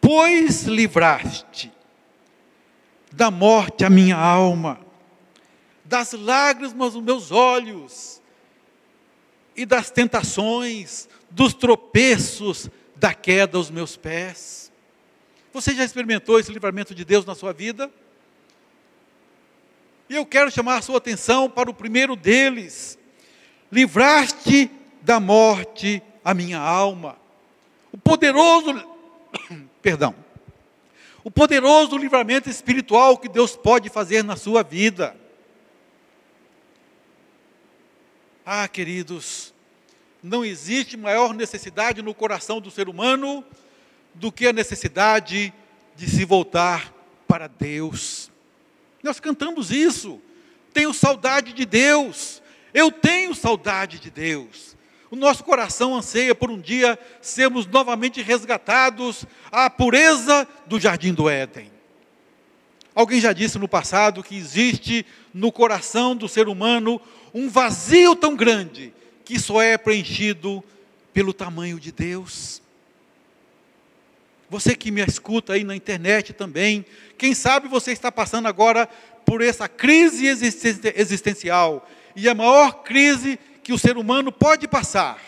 Pois 0.00 0.64
livraste 0.64 1.72
da 3.12 3.30
morte 3.30 3.84
a 3.84 3.90
minha 3.90 4.16
alma, 4.16 4.80
das 5.84 6.12
lágrimas 6.12 6.94
nos 6.94 7.02
meus 7.02 7.32
olhos, 7.32 8.20
e 9.56 9.66
das 9.66 9.90
tentações, 9.90 11.08
dos 11.30 11.54
tropeços, 11.54 12.68
da 12.96 13.14
queda 13.14 13.56
aos 13.56 13.70
meus 13.70 13.96
pés. 13.96 14.70
Você 15.52 15.74
já 15.74 15.84
experimentou 15.84 16.38
esse 16.38 16.52
livramento 16.52 16.94
de 16.94 17.04
Deus 17.04 17.24
na 17.24 17.34
sua 17.34 17.52
vida? 17.52 17.90
E 20.08 20.16
eu 20.16 20.26
quero 20.26 20.50
chamar 20.50 20.78
a 20.78 20.82
sua 20.82 20.98
atenção 20.98 21.48
para 21.48 21.70
o 21.70 21.74
primeiro 21.74 22.16
deles. 22.16 22.98
Livraste 23.70 24.70
da 25.02 25.20
morte 25.20 26.02
a 26.24 26.34
minha 26.34 26.58
alma. 26.58 27.16
O 27.92 27.98
poderoso, 27.98 28.72
perdão, 29.80 30.14
o 31.22 31.30
poderoso 31.30 31.96
livramento 31.96 32.48
espiritual 32.48 33.18
que 33.18 33.28
Deus 33.28 33.56
pode 33.56 33.88
fazer 33.88 34.24
na 34.24 34.36
sua 34.36 34.62
vida. 34.62 35.16
Ah, 38.44 38.66
queridos, 38.66 39.54
não 40.22 40.44
existe 40.44 40.96
maior 40.96 41.34
necessidade 41.34 42.02
no 42.02 42.14
coração 42.14 42.60
do 42.60 42.70
ser 42.70 42.88
humano 42.88 43.44
do 44.14 44.30
que 44.30 44.46
a 44.46 44.52
necessidade 44.52 45.52
de 45.96 46.10
se 46.10 46.24
voltar 46.24 46.92
para 47.26 47.46
Deus. 47.46 48.30
Nós 49.02 49.18
cantamos 49.18 49.70
isso. 49.70 50.20
Tenho 50.72 50.92
saudade 50.92 51.52
de 51.52 51.64
Deus. 51.64 52.42
Eu 52.74 52.92
tenho 52.92 53.34
saudade 53.34 53.98
de 53.98 54.10
Deus. 54.10 54.76
O 55.10 55.16
nosso 55.16 55.42
coração 55.42 55.96
anseia 55.96 56.34
por 56.34 56.50
um 56.50 56.60
dia 56.60 56.98
sermos 57.20 57.66
novamente 57.66 58.22
resgatados 58.22 59.24
à 59.50 59.68
pureza 59.68 60.46
do 60.66 60.78
jardim 60.78 61.12
do 61.12 61.28
Éden. 61.28 61.70
Alguém 62.94 63.20
já 63.20 63.32
disse 63.32 63.58
no 63.58 63.66
passado 63.66 64.22
que 64.22 64.36
existe 64.36 65.06
no 65.32 65.50
coração 65.50 66.14
do 66.14 66.28
ser 66.28 66.48
humano 66.48 67.00
um 67.32 67.48
vazio 67.48 68.14
tão 68.14 68.36
grande 68.36 68.92
que 69.30 69.38
só 69.38 69.62
é 69.62 69.78
preenchido 69.78 70.60
pelo 71.14 71.32
tamanho 71.32 71.78
de 71.78 71.92
Deus. 71.92 72.60
Você 74.48 74.74
que 74.74 74.90
me 74.90 75.00
escuta 75.02 75.52
aí 75.52 75.62
na 75.62 75.76
internet 75.76 76.32
também, 76.32 76.84
quem 77.16 77.32
sabe 77.32 77.68
você 77.68 77.92
está 77.92 78.10
passando 78.10 78.48
agora 78.48 78.88
por 79.24 79.40
essa 79.40 79.68
crise 79.68 80.26
existencial, 80.26 81.88
e 82.16 82.28
a 82.28 82.34
maior 82.34 82.82
crise 82.82 83.38
que 83.62 83.72
o 83.72 83.78
ser 83.78 83.96
humano 83.96 84.32
pode 84.32 84.66
passar, 84.66 85.20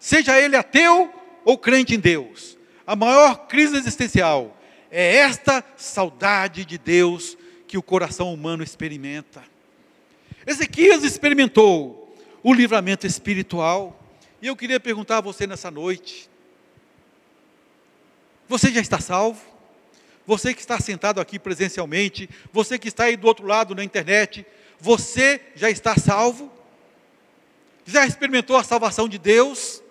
seja 0.00 0.36
ele 0.36 0.56
ateu 0.56 1.14
ou 1.44 1.56
crente 1.56 1.94
em 1.94 2.00
Deus, 2.00 2.58
a 2.84 2.96
maior 2.96 3.46
crise 3.46 3.76
existencial 3.76 4.60
é 4.90 5.14
esta 5.18 5.64
saudade 5.76 6.64
de 6.64 6.76
Deus 6.76 7.38
que 7.68 7.78
o 7.78 7.82
coração 7.84 8.34
humano 8.34 8.64
experimenta. 8.64 9.44
Ezequias 10.44 11.04
experimentou 11.04 12.03
o 12.44 12.52
livramento 12.52 13.06
espiritual, 13.06 13.98
e 14.42 14.46
eu 14.46 14.54
queria 14.54 14.78
perguntar 14.78 15.16
a 15.16 15.22
você 15.22 15.46
nessa 15.46 15.70
noite: 15.70 16.28
você 18.46 18.70
já 18.70 18.82
está 18.82 19.00
salvo? 19.00 19.42
Você 20.26 20.54
que 20.54 20.60
está 20.60 20.78
sentado 20.78 21.20
aqui 21.20 21.38
presencialmente, 21.38 22.28
você 22.52 22.78
que 22.78 22.88
está 22.88 23.04
aí 23.04 23.16
do 23.16 23.26
outro 23.26 23.46
lado 23.46 23.74
na 23.74 23.82
internet, 23.82 24.46
você 24.78 25.40
já 25.54 25.70
está 25.70 25.96
salvo? 25.96 26.52
Já 27.86 28.06
experimentou 28.06 28.56
a 28.56 28.64
salvação 28.64 29.08
de 29.08 29.18
Deus? 29.18 29.82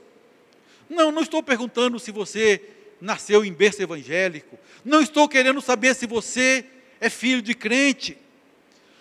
Não, 0.89 1.11
não 1.11 1.21
estou 1.21 1.41
perguntando 1.41 1.99
se 1.99 2.11
você 2.11 2.61
nasceu 3.01 3.43
em 3.45 3.53
berço 3.53 3.81
evangélico. 3.81 4.57
Não 4.83 5.01
estou 5.01 5.27
querendo 5.27 5.61
saber 5.61 5.95
se 5.95 6.07
você 6.07 6.65
é 6.99 7.09
filho 7.09 7.41
de 7.41 7.53
crente. 7.53 8.17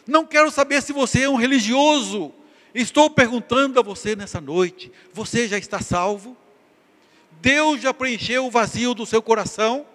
Não 0.07 0.27
quero 0.27 0.51
saber 0.51 0.83
se 0.83 0.93
você 0.93 1.23
é 1.23 1.29
um 1.29 1.37
religioso. 1.37 2.35
Estou 2.75 3.11
perguntando 3.11 3.79
a 3.79 3.83
você 3.83 4.17
nessa 4.17 4.41
noite: 4.41 4.91
você 5.13 5.47
já 5.47 5.59
está 5.59 5.81
salvo? 5.81 6.37
Deus 7.41 7.81
já 7.81 7.93
preencheu 7.93 8.47
o 8.47 8.51
vazio 8.51 8.95
do 8.95 9.05
seu 9.05 9.21
coração? 9.21 9.87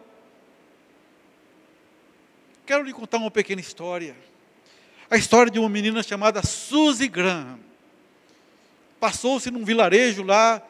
Quero 2.65 2.83
lhe 2.83 2.93
contar 2.93 3.17
uma 3.17 3.31
pequena 3.31 3.61
história. 3.61 4.15
A 5.09 5.15
história 5.15 5.49
de 5.49 5.57
uma 5.57 5.69
menina 5.69 6.03
chamada 6.03 6.43
Suzy 6.43 7.07
Graham. 7.07 7.59
Passou-se 8.99 9.49
num 9.49 9.63
vilarejo 9.63 10.21
lá 10.23 10.61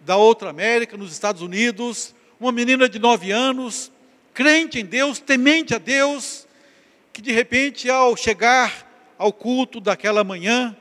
da 0.00 0.16
outra 0.16 0.50
América, 0.50 0.96
nos 0.96 1.12
Estados 1.12 1.42
Unidos, 1.42 2.14
uma 2.40 2.50
menina 2.50 2.88
de 2.88 2.98
nove 2.98 3.30
anos, 3.30 3.92
crente 4.32 4.80
em 4.80 4.84
Deus, 4.84 5.18
temente 5.18 5.74
a 5.74 5.78
Deus, 5.78 6.46
que 7.12 7.20
de 7.20 7.30
repente, 7.30 7.90
ao 7.90 8.16
chegar 8.16 8.90
ao 9.18 9.32
culto 9.32 9.80
daquela 9.80 10.24
manhã, 10.24 10.76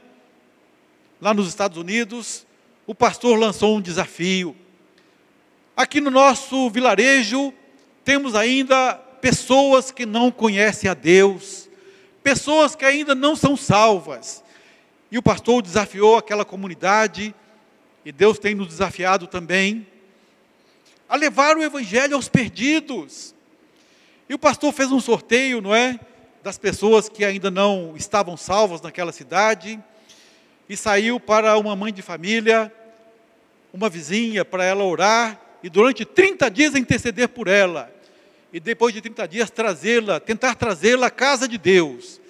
lá 1.22 1.36
nos 1.36 1.48
Estados 1.48 1.78
Unidos, 1.78 2.48
o 2.88 2.96
pastor 2.96 3.38
lançou 3.38 3.78
um 3.78 3.82
desafio. 3.82 4.56
Aqui 5.78 6.02
no 6.02 6.10
nosso 6.10 6.68
vilarejo, 6.72 7.54
temos 8.04 8.34
ainda 8.34 8.96
pessoas 9.22 9.92
que 9.92 10.04
não 10.04 10.32
conhecem 10.32 10.90
a 10.90 10.96
Deus, 10.96 11.70
pessoas 12.24 12.76
que 12.76 12.84
ainda 12.84 13.14
não 13.14 13.36
são 13.36 13.56
salvas. 13.56 14.44
E 15.12 15.18
o 15.18 15.22
pastor 15.22 15.62
desafiou 15.62 16.18
aquela 16.18 16.44
comunidade, 16.44 17.36
e 18.04 18.12
Deus 18.12 18.40
tem 18.40 18.56
nos 18.56 18.68
desafiado 18.68 19.28
também, 19.28 19.86
a 21.08 21.16
levar 21.16 21.56
o 21.56 21.62
evangelho 21.62 22.16
aos 22.16 22.28
perdidos. 22.28 23.36
E 24.28 24.34
o 24.34 24.40
pastor 24.40 24.74
fez 24.74 24.92
um 24.92 25.00
sorteio, 25.00 25.62
não 25.62 25.76
é? 25.76 26.00
Das 26.42 26.58
pessoas 26.58 27.08
que 27.08 27.24
ainda 27.24 27.52
não 27.52 27.94
estavam 27.96 28.36
salvas 28.36 28.82
naquela 28.82 29.12
cidade, 29.12 29.80
e 30.72 30.78
saiu 30.78 31.20
para 31.20 31.58
uma 31.58 31.76
mãe 31.76 31.92
de 31.92 32.02
família, 32.02 32.74
uma 33.74 33.90
vizinha, 33.90 34.46
para 34.46 34.64
ela 34.64 34.86
orar 34.86 35.38
e 35.62 35.70
durante 35.70 36.06
30 36.06 36.50
dias 36.50 36.76
interceder 36.76 37.28
por 37.28 37.50
ela. 37.50 37.94
E 38.54 38.58
depois 38.58 38.94
de 38.94 39.02
30 39.02 39.28
dias 39.28 39.52
trazê-la, 39.52 40.18
tentar 40.22 40.56
trazê-la 40.56 41.08
à 41.08 41.12
casa 41.12 41.46
de 41.46 41.58
Deus, 41.58 42.22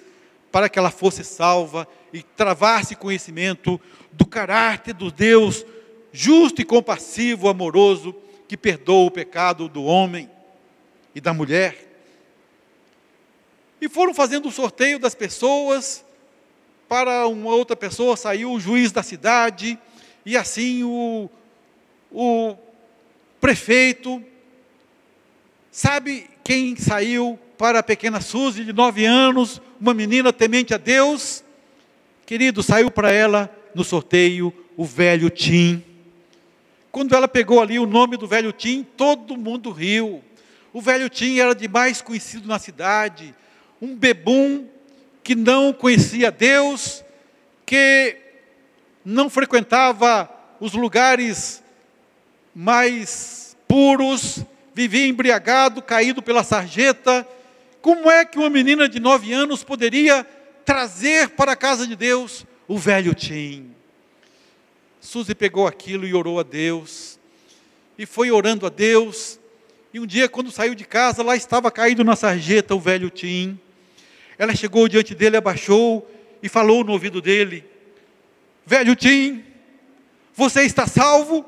para 0.50 0.68
que 0.68 0.76
ela 0.76 0.90
fosse 0.90 1.22
salva 1.22 1.86
e 2.12 2.20
travasse 2.20 2.96
conhecimento 2.96 3.80
do 4.10 4.26
caráter 4.26 4.92
do 4.92 5.12
Deus 5.12 5.64
justo 6.10 6.60
e 6.60 6.64
compassivo, 6.64 7.48
amoroso, 7.48 8.12
que 8.48 8.56
perdoa 8.56 9.06
o 9.06 9.10
pecado 9.12 9.68
do 9.68 9.84
homem 9.84 10.28
e 11.14 11.20
da 11.20 11.32
mulher. 11.32 11.78
E 13.80 13.88
foram 13.88 14.12
fazendo 14.12 14.48
o 14.48 14.52
sorteio 14.52 14.98
das 14.98 15.14
pessoas, 15.14 16.04
para 16.92 17.26
uma 17.26 17.54
outra 17.54 17.74
pessoa 17.74 18.18
saiu 18.18 18.52
o 18.52 18.60
juiz 18.60 18.92
da 18.92 19.02
cidade, 19.02 19.78
e 20.26 20.36
assim 20.36 20.84
o, 20.84 21.30
o 22.10 22.54
prefeito. 23.40 24.22
Sabe 25.70 26.28
quem 26.44 26.76
saiu 26.76 27.38
para 27.56 27.78
a 27.78 27.82
pequena 27.82 28.20
Suzy, 28.20 28.62
de 28.62 28.74
nove 28.74 29.06
anos, 29.06 29.58
uma 29.80 29.94
menina 29.94 30.34
temente 30.34 30.74
a 30.74 30.76
Deus? 30.76 31.42
Querido, 32.26 32.62
saiu 32.62 32.90
para 32.90 33.10
ela 33.10 33.50
no 33.74 33.82
sorteio 33.82 34.52
o 34.76 34.84
velho 34.84 35.30
Tim. 35.30 35.82
Quando 36.90 37.14
ela 37.14 37.26
pegou 37.26 37.62
ali 37.62 37.78
o 37.78 37.86
nome 37.86 38.18
do 38.18 38.26
velho 38.26 38.52
Tim, 38.52 38.86
todo 38.98 39.34
mundo 39.34 39.70
riu. 39.70 40.22
O 40.74 40.80
velho 40.82 41.08
Tim 41.08 41.38
era 41.38 41.54
de 41.54 41.66
mais 41.68 42.02
conhecido 42.02 42.46
na 42.46 42.58
cidade, 42.58 43.34
um 43.80 43.96
bebum 43.96 44.66
que 45.22 45.34
não 45.34 45.72
conhecia 45.72 46.30
Deus, 46.30 47.04
que 47.64 48.16
não 49.04 49.30
frequentava 49.30 50.30
os 50.60 50.72
lugares 50.72 51.62
mais 52.54 53.56
puros, 53.66 54.44
vivia 54.74 55.06
embriagado, 55.06 55.82
caído 55.82 56.22
pela 56.22 56.44
sarjeta. 56.44 57.26
Como 57.80 58.10
é 58.10 58.24
que 58.24 58.38
uma 58.38 58.50
menina 58.50 58.88
de 58.88 59.00
nove 59.00 59.32
anos 59.32 59.64
poderia 59.64 60.24
trazer 60.64 61.30
para 61.30 61.52
a 61.52 61.56
casa 61.56 61.86
de 61.86 61.96
Deus 61.96 62.46
o 62.68 62.78
velho 62.78 63.14
Tim? 63.14 63.74
Suzy 65.00 65.34
pegou 65.34 65.66
aquilo 65.66 66.06
e 66.06 66.14
orou 66.14 66.38
a 66.38 66.44
Deus, 66.44 67.18
e 67.98 68.06
foi 68.06 68.30
orando 68.30 68.66
a 68.66 68.68
Deus, 68.68 69.40
e 69.92 70.00
um 70.00 70.06
dia, 70.06 70.28
quando 70.28 70.50
saiu 70.50 70.74
de 70.74 70.84
casa, 70.84 71.22
lá 71.22 71.36
estava 71.36 71.70
caído 71.70 72.02
na 72.02 72.16
sarjeta 72.16 72.74
o 72.74 72.80
velho 72.80 73.10
Tim. 73.10 73.60
Ela 74.42 74.56
chegou 74.56 74.88
diante 74.88 75.14
dele, 75.14 75.36
abaixou 75.36 76.04
e 76.42 76.48
falou 76.48 76.82
no 76.82 76.90
ouvido 76.90 77.22
dele: 77.22 77.64
Velho 78.66 78.96
Tim, 78.96 79.44
você 80.34 80.62
está 80.62 80.84
salvo? 80.84 81.46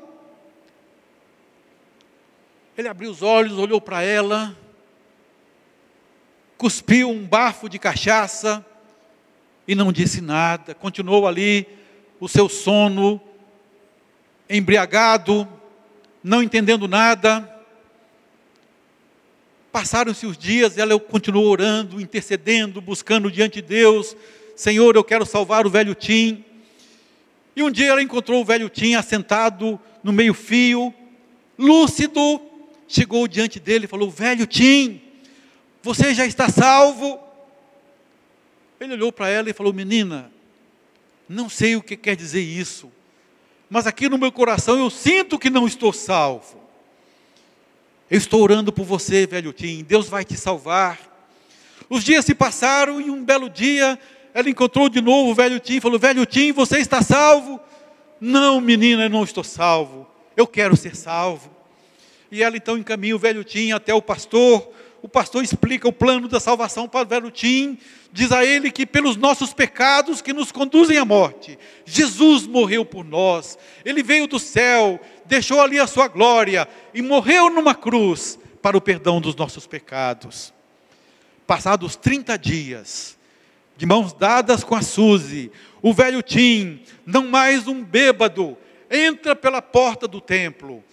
Ele 2.77 2.87
abriu 2.87 3.11
os 3.11 3.21
olhos, 3.21 3.57
olhou 3.57 3.81
para 3.81 4.01
ela, 4.01 4.57
cuspiu 6.57 7.09
um 7.09 7.27
bafo 7.27 7.67
de 7.67 7.77
cachaça 7.77 8.65
e 9.67 9.75
não 9.75 9.91
disse 9.91 10.21
nada. 10.21 10.73
Continuou 10.73 11.27
ali 11.27 11.67
o 12.17 12.29
seu 12.29 12.47
sono, 12.47 13.19
embriagado, 14.49 15.45
não 16.23 16.41
entendendo 16.41 16.87
nada. 16.87 17.54
Passaram-se 19.75 20.25
os 20.25 20.37
dias, 20.37 20.77
ela 20.77 20.97
continuou 20.97 21.47
orando, 21.47 21.99
intercedendo, 21.99 22.79
buscando 22.79 23.29
diante 23.29 23.55
de 23.55 23.63
Deus: 23.63 24.15
Senhor, 24.55 24.95
eu 24.95 25.03
quero 25.03 25.25
salvar 25.25 25.67
o 25.67 25.69
velho 25.69 25.93
Tim. 25.93 26.45
E 27.53 27.61
um 27.61 27.69
dia 27.69 27.87
ela 27.87 28.01
encontrou 28.01 28.41
o 28.41 28.45
velho 28.45 28.69
Tim 28.69 28.93
assentado 28.93 29.77
no 30.01 30.13
meio-fio, 30.13 30.93
lúcido, 31.59 32.39
chegou 32.87 33.27
diante 33.27 33.59
dele 33.59 33.83
e 33.83 33.87
falou: 33.89 34.09
Velho 34.09 34.47
Tim, 34.47 35.01
você 35.83 36.13
já 36.13 36.25
está 36.25 36.47
salvo? 36.47 37.19
Ele 38.79 38.93
olhou 38.93 39.11
para 39.11 39.27
ela 39.27 39.49
e 39.49 39.53
falou: 39.53 39.73
Menina, 39.73 40.31
não 41.27 41.49
sei 41.49 41.75
o 41.75 41.83
que 41.83 41.97
quer 41.97 42.15
dizer 42.15 42.39
isso, 42.39 42.89
mas 43.69 43.85
aqui 43.85 44.07
no 44.07 44.17
meu 44.17 44.31
coração 44.31 44.79
eu 44.79 44.89
sinto 44.89 45.37
que 45.37 45.49
não 45.49 45.67
estou 45.67 45.91
salvo. 45.91 46.64
Eu 48.09 48.17
estou 48.17 48.41
orando 48.41 48.71
por 48.71 48.85
você, 48.85 49.25
velho 49.25 49.51
Tim, 49.51 49.83
Deus 49.83 50.07
vai 50.07 50.23
te 50.23 50.37
salvar. 50.37 50.99
Os 51.89 52.03
dias 52.03 52.23
se 52.25 52.35
passaram 52.35 53.01
e 53.01 53.09
um 53.09 53.23
belo 53.23 53.49
dia 53.49 53.99
ela 54.35 54.49
encontrou 54.49 54.89
de 54.89 55.01
novo 55.01 55.31
o 55.31 55.33
velho 55.33 55.59
Tim 55.61 55.77
e 55.77 55.81
falou: 55.81 55.97
Velho 55.97 56.25
Tim, 56.25 56.51
você 56.51 56.79
está 56.79 57.01
salvo? 57.01 57.57
Não, 58.19 58.59
menina, 58.59 59.03
eu 59.05 59.09
não 59.09 59.23
estou 59.23 59.45
salvo. 59.45 60.05
Eu 60.35 60.45
quero 60.45 60.75
ser 60.75 60.95
salvo. 60.95 61.49
E 62.29 62.43
ela 62.43 62.57
então 62.57 62.77
encaminha 62.77 63.15
o 63.15 63.19
velho 63.19 63.45
Tim 63.45 63.71
até 63.71 63.93
o 63.93 64.01
pastor. 64.01 64.69
O 65.05 65.07
pastor 65.07 65.43
explica 65.43 65.87
o 65.87 65.93
plano 65.93 66.27
da 66.27 66.39
salvação 66.39 66.87
para 66.87 67.05
o 67.05 67.07
velho 67.07 67.29
Tim. 67.29 67.77
Diz 68.11 68.31
a 68.31 68.43
ele 68.43 68.71
que 68.71 68.87
pelos 68.87 69.15
nossos 69.15 69.53
pecados 69.53 70.19
que 70.19 70.33
nos 70.33 70.51
conduzem 70.51 70.97
à 70.97 71.05
morte, 71.05 71.59
Jesus 71.85 72.47
morreu 72.47 72.83
por 72.83 73.05
nós. 73.05 73.55
Ele 73.85 74.01
veio 74.01 74.25
do 74.25 74.39
céu, 74.39 74.99
deixou 75.23 75.61
ali 75.61 75.79
a 75.79 75.85
sua 75.85 76.07
glória 76.07 76.67
e 76.91 77.03
morreu 77.03 77.51
numa 77.51 77.75
cruz 77.75 78.39
para 78.63 78.75
o 78.75 78.81
perdão 78.81 79.21
dos 79.21 79.35
nossos 79.35 79.67
pecados. 79.67 80.51
Passados 81.45 81.95
30 81.95 82.35
dias, 82.39 83.15
de 83.77 83.85
mãos 83.85 84.11
dadas 84.11 84.63
com 84.63 84.73
a 84.73 84.81
Suzy, 84.81 85.51
o 85.83 85.93
velho 85.93 86.23
Tim, 86.23 86.81
não 87.05 87.27
mais 87.27 87.67
um 87.67 87.83
bêbado, 87.83 88.57
entra 88.89 89.35
pela 89.35 89.61
porta 89.61 90.07
do 90.07 90.19
templo 90.19 90.83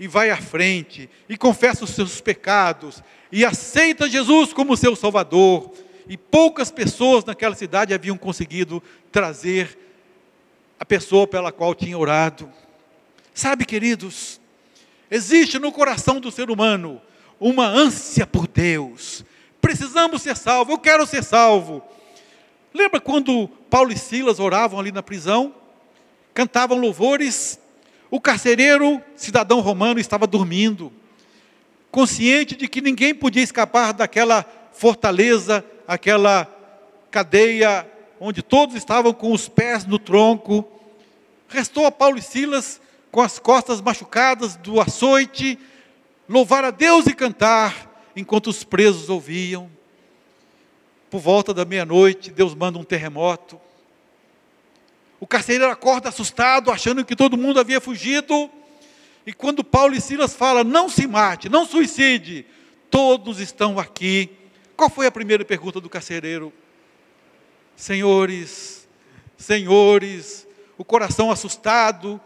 e 0.00 0.08
vai 0.08 0.30
à 0.30 0.36
frente 0.36 1.08
e 1.28 1.36
confessa 1.36 1.84
os 1.84 1.90
seus 1.90 2.20
pecados 2.20 3.00
e 3.32 3.46
aceita 3.46 4.10
Jesus 4.10 4.52
como 4.52 4.76
seu 4.76 4.94
Salvador. 4.94 5.72
E 6.06 6.18
poucas 6.18 6.70
pessoas 6.70 7.24
naquela 7.24 7.54
cidade 7.54 7.94
haviam 7.94 8.18
conseguido 8.18 8.82
trazer 9.10 9.78
a 10.78 10.84
pessoa 10.84 11.26
pela 11.26 11.50
qual 11.50 11.74
tinha 11.74 11.96
orado. 11.96 12.52
Sabe, 13.32 13.64
queridos, 13.64 14.38
existe 15.10 15.58
no 15.58 15.72
coração 15.72 16.20
do 16.20 16.30
ser 16.30 16.50
humano 16.50 17.00
uma 17.40 17.66
ânsia 17.66 18.26
por 18.26 18.46
Deus. 18.46 19.24
Precisamos 19.60 20.20
ser 20.20 20.36
salvos, 20.36 20.74
eu 20.74 20.78
quero 20.78 21.06
ser 21.06 21.24
salvo. 21.24 21.82
Lembra 22.74 23.00
quando 23.00 23.48
Paulo 23.70 23.92
e 23.92 23.96
Silas 23.96 24.40
oravam 24.40 24.78
ali 24.78 24.92
na 24.92 25.02
prisão? 25.02 25.54
Cantavam 26.34 26.78
louvores. 26.78 27.58
O 28.10 28.20
carcereiro, 28.20 29.00
cidadão 29.16 29.60
romano, 29.60 29.98
estava 29.98 30.26
dormindo, 30.26 30.92
consciente 31.92 32.56
de 32.56 32.66
que 32.66 32.80
ninguém 32.80 33.14
podia 33.14 33.42
escapar 33.42 33.92
daquela 33.92 34.44
fortaleza, 34.72 35.62
aquela 35.86 36.48
cadeia 37.10 37.86
onde 38.18 38.42
todos 38.42 38.74
estavam 38.74 39.12
com 39.12 39.30
os 39.30 39.46
pés 39.46 39.84
no 39.84 39.98
tronco. 39.98 40.66
Restou 41.48 41.84
a 41.84 41.92
Paulo 41.92 42.18
e 42.18 42.22
Silas 42.22 42.80
com 43.10 43.20
as 43.20 43.38
costas 43.38 43.82
machucadas 43.82 44.56
do 44.56 44.80
açoite, 44.80 45.58
louvar 46.26 46.64
a 46.64 46.70
Deus 46.70 47.06
e 47.06 47.12
cantar, 47.12 48.10
enquanto 48.16 48.46
os 48.46 48.64
presos 48.64 49.10
ouviam. 49.10 49.70
Por 51.10 51.20
volta 51.20 51.52
da 51.52 51.66
meia-noite, 51.66 52.30
Deus 52.30 52.54
manda 52.54 52.78
um 52.78 52.84
terremoto. 52.84 53.60
O 55.20 55.26
carcereiro 55.26 55.70
acorda 55.70 56.08
assustado, 56.08 56.70
achando 56.70 57.04
que 57.04 57.14
todo 57.14 57.36
mundo 57.36 57.60
havia 57.60 57.82
fugido. 57.82 58.50
E 59.26 59.32
quando 59.32 59.62
Paulo 59.62 59.94
e 59.94 60.00
Silas 60.00 60.34
falam, 60.34 60.64
não 60.64 60.88
se 60.88 61.06
mate, 61.06 61.48
não 61.48 61.64
suicide, 61.64 62.44
todos 62.90 63.40
estão 63.40 63.78
aqui. 63.78 64.30
Qual 64.76 64.90
foi 64.90 65.06
a 65.06 65.12
primeira 65.12 65.44
pergunta 65.44 65.80
do 65.80 65.88
carcereiro? 65.88 66.52
Senhores, 67.76 68.88
senhores, 69.36 70.46
o 70.76 70.84
coração 70.84 71.30
assustado, 71.30 72.20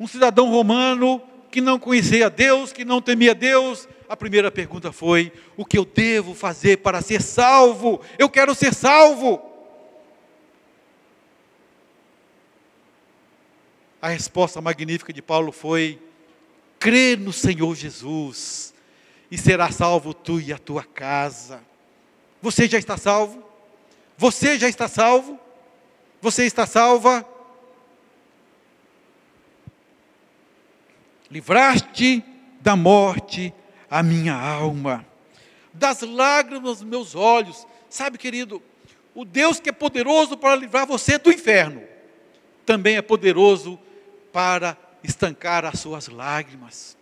um 0.00 0.06
cidadão 0.06 0.48
romano 0.48 1.22
que 1.50 1.60
não 1.60 1.78
conhecia 1.78 2.30
Deus, 2.30 2.72
que 2.72 2.84
não 2.84 3.00
temia 3.00 3.34
Deus, 3.34 3.88
a 4.08 4.16
primeira 4.16 4.50
pergunta 4.50 4.90
foi: 4.90 5.32
o 5.56 5.64
que 5.64 5.76
eu 5.76 5.84
devo 5.84 6.34
fazer 6.34 6.78
para 6.78 7.02
ser 7.02 7.20
salvo? 7.20 8.00
Eu 8.18 8.28
quero 8.28 8.54
ser 8.54 8.72
salvo. 8.72 9.42
A 14.00 14.08
resposta 14.08 14.60
magnífica 14.60 15.12
de 15.12 15.20
Paulo 15.20 15.52
foi: 15.52 16.00
crê 16.78 17.16
no 17.16 17.32
Senhor 17.32 17.74
Jesus 17.74 18.74
e 19.30 19.36
será 19.36 19.70
salvo 19.70 20.14
tu 20.14 20.40
e 20.40 20.52
a 20.52 20.58
tua 20.58 20.84
casa. 20.84 21.62
Você 22.40 22.68
já 22.68 22.78
está 22.78 22.96
salvo? 22.96 23.42
Você 24.16 24.58
já 24.58 24.68
está 24.68 24.88
salvo? 24.88 25.38
Você 26.20 26.44
está 26.44 26.66
salva? 26.66 27.26
livraste 31.30 32.24
da 32.60 32.74
morte 32.74 33.52
a 33.90 34.02
minha 34.02 34.34
alma, 34.34 35.06
das 35.72 36.00
lágrimas 36.02 36.78
dos 36.78 36.84
meus 36.84 37.14
olhos. 37.14 37.66
Sabe, 37.88 38.18
querido, 38.18 38.62
o 39.14 39.24
Deus 39.24 39.60
que 39.60 39.68
é 39.68 39.72
poderoso 39.72 40.36
para 40.36 40.56
livrar 40.56 40.86
você 40.86 41.18
do 41.18 41.30
inferno, 41.30 41.82
também 42.66 42.96
é 42.96 43.02
poderoso 43.02 43.78
para 44.32 44.76
estancar 45.02 45.64
as 45.64 45.80
suas 45.80 46.08
lágrimas, 46.08 46.96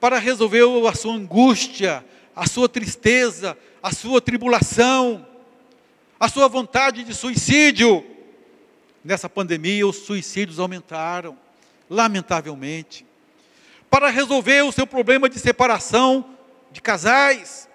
para 0.00 0.18
resolver 0.18 0.62
a 0.88 0.94
sua 0.94 1.14
angústia, 1.14 2.04
a 2.34 2.46
sua 2.46 2.68
tristeza, 2.68 3.56
a 3.82 3.92
sua 3.92 4.20
tribulação, 4.20 5.26
a 6.20 6.28
sua 6.28 6.48
vontade 6.48 7.02
de 7.02 7.14
suicídio. 7.14 8.04
Nessa 9.02 9.28
pandemia, 9.28 9.86
os 9.86 9.96
suicídios 9.96 10.58
aumentaram 10.58 11.38
lamentavelmente. 11.88 13.06
Para 13.88 14.10
resolver 14.10 14.62
o 14.62 14.72
seu 14.72 14.86
problema 14.86 15.28
de 15.28 15.38
separação 15.38 16.36
de 16.72 16.80
casais, 16.82 17.68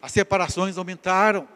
as 0.00 0.10
separações 0.12 0.76
aumentaram. 0.76 1.46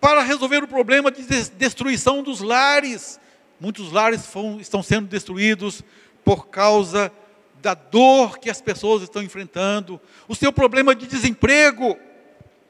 Para 0.00 0.22
resolver 0.22 0.62
o 0.62 0.68
problema 0.68 1.10
de 1.10 1.22
destruição 1.50 2.22
dos 2.22 2.40
lares, 2.40 3.18
muitos 3.60 3.92
lares 3.92 4.28
estão 4.60 4.82
sendo 4.82 5.06
destruídos 5.06 5.82
por 6.24 6.48
causa 6.48 7.12
da 7.60 7.74
dor 7.74 8.38
que 8.38 8.50
as 8.50 8.60
pessoas 8.60 9.02
estão 9.02 9.22
enfrentando, 9.22 10.00
o 10.28 10.34
seu 10.34 10.52
problema 10.52 10.94
de 10.94 11.06
desemprego, 11.06 11.98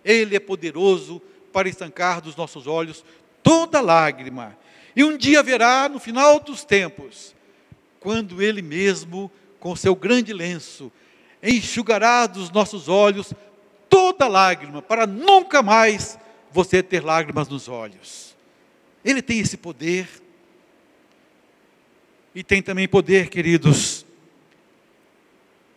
Ele 0.05 0.37
é 0.37 0.41
poderoso 0.41 1.21
para 1.53 1.69
estancar 1.69 2.21
dos 2.21 2.37
nossos 2.37 2.67
olhos 2.67 3.05
toda 3.43 3.81
lágrima 3.81 4.57
E 4.97 5.05
um 5.05 5.17
dia 5.17 5.41
haverá, 5.41 5.89
no 5.89 5.99
final 5.99 6.39
dos 6.39 6.65
tempos, 6.65 7.35
quando 7.99 8.41
Ele 8.41 8.63
mesmo, 8.63 9.31
com 9.59 9.75
seu 9.75 9.95
grande 9.95 10.33
lenço, 10.33 10.93
enxugará 11.43 12.27
dos 12.27 12.51
nossos 12.51 12.89
olhos 12.89 13.33
toda 13.89 14.29
lágrima, 14.29 14.81
para 14.81 15.07
nunca 15.07 15.63
mais 15.63 16.19
você 16.53 16.83
ter 16.83 17.05
lágrimas 17.05 17.49
nos 17.49 17.69
olhos. 17.69 18.37
Ele 19.05 19.21
tem 19.21 19.41
esse 19.41 19.57
poder. 19.57 20.09
E 22.35 22.43
tem 22.43 22.61
também 22.61 22.89
poder, 22.89 23.29
queridos, 23.29 24.05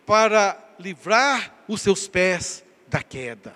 para 0.04 0.58
livrar 0.78 1.54
os 1.68 1.80
seus 1.80 2.08
pés 2.08 2.64
da 2.88 3.02
queda. 3.02 3.54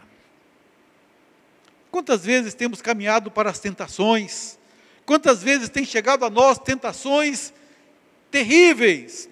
Quantas 1.90 2.24
vezes 2.24 2.54
temos 2.54 2.80
caminhado 2.80 3.30
para 3.30 3.50
as 3.50 3.58
tentações? 3.58 4.58
Quantas 5.04 5.42
vezes 5.42 5.68
tem 5.68 5.84
chegado 5.84 6.24
a 6.24 6.30
nós 6.30 6.58
tentações 6.58 7.52
terríveis? 8.30 9.28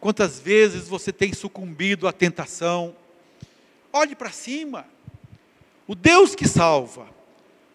Quantas 0.00 0.38
vezes 0.38 0.88
você 0.88 1.12
tem 1.12 1.32
sucumbido 1.32 2.06
à 2.06 2.12
tentação? 2.12 2.94
Olhe 3.92 4.14
para 4.14 4.30
cima. 4.30 4.86
O 5.86 5.94
Deus 5.94 6.34
que 6.34 6.46
salva, 6.46 7.08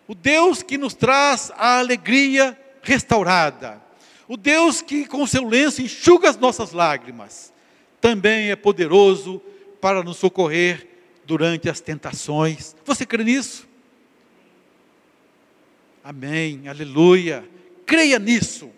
o 0.08 0.16
Deus 0.16 0.64
que 0.64 0.78
nos 0.78 0.94
traz 0.94 1.52
a 1.56 1.80
alegria 1.80 2.58
restaurada, 2.82 3.82
o 4.34 4.38
Deus 4.38 4.82
que 4.82 5.06
com 5.06 5.28
seu 5.28 5.48
lenço 5.48 5.80
enxuga 5.80 6.28
as 6.28 6.38
nossas 6.38 6.72
lágrimas, 6.72 7.54
também 8.02 8.50
é 8.50 8.56
poderoso 8.56 9.40
para 9.80 10.02
nos 10.02 10.18
socorrer 10.18 10.88
durante 11.24 11.70
as 11.70 11.80
tentações. 11.80 12.76
Você 12.84 13.06
crê 13.06 13.24
nisso? 13.24 13.68
Amém, 16.04 16.68
aleluia. 16.68 17.48
Creia 17.86 18.18
nisso. 18.18 18.72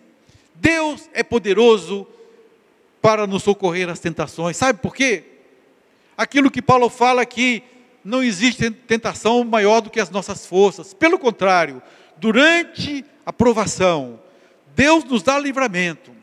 Deus 0.54 1.08
é 1.14 1.22
poderoso 1.22 2.06
para 3.00 3.26
nos 3.26 3.42
socorrer 3.42 3.88
às 3.88 3.98
tentações. 3.98 4.58
Sabe 4.58 4.78
por 4.82 4.94
quê? 4.94 5.24
Aquilo 6.18 6.50
que 6.50 6.60
Paulo 6.60 6.90
fala 6.90 7.22
aqui, 7.22 7.62
não 8.04 8.22
existe 8.22 8.70
tentação 8.70 9.42
maior 9.42 9.80
do 9.80 9.88
que 9.88 10.00
as 10.00 10.10
nossas 10.10 10.44
forças. 10.44 10.92
Pelo 10.92 11.18
contrário, 11.18 11.80
durante 12.18 13.02
a 13.24 13.32
provação, 13.32 14.20
Deus 14.76 15.04
nos 15.04 15.22
dá 15.22 15.38
livramento. 15.38 16.14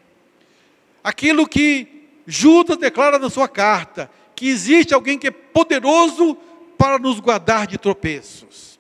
Aquilo 1.04 1.48
que 1.48 2.08
Judas 2.28 2.78
declara 2.78 3.18
na 3.18 3.30
sua 3.30 3.48
carta, 3.48 4.10
que 4.36 4.48
existe 4.48 4.94
alguém 4.94 5.18
que 5.18 5.28
é 5.28 5.32
poderoso 5.32 6.36
para 6.78 7.00
nos 7.00 7.20
guardar 7.20 7.66
de 7.66 7.80
tropeços. 7.80 8.80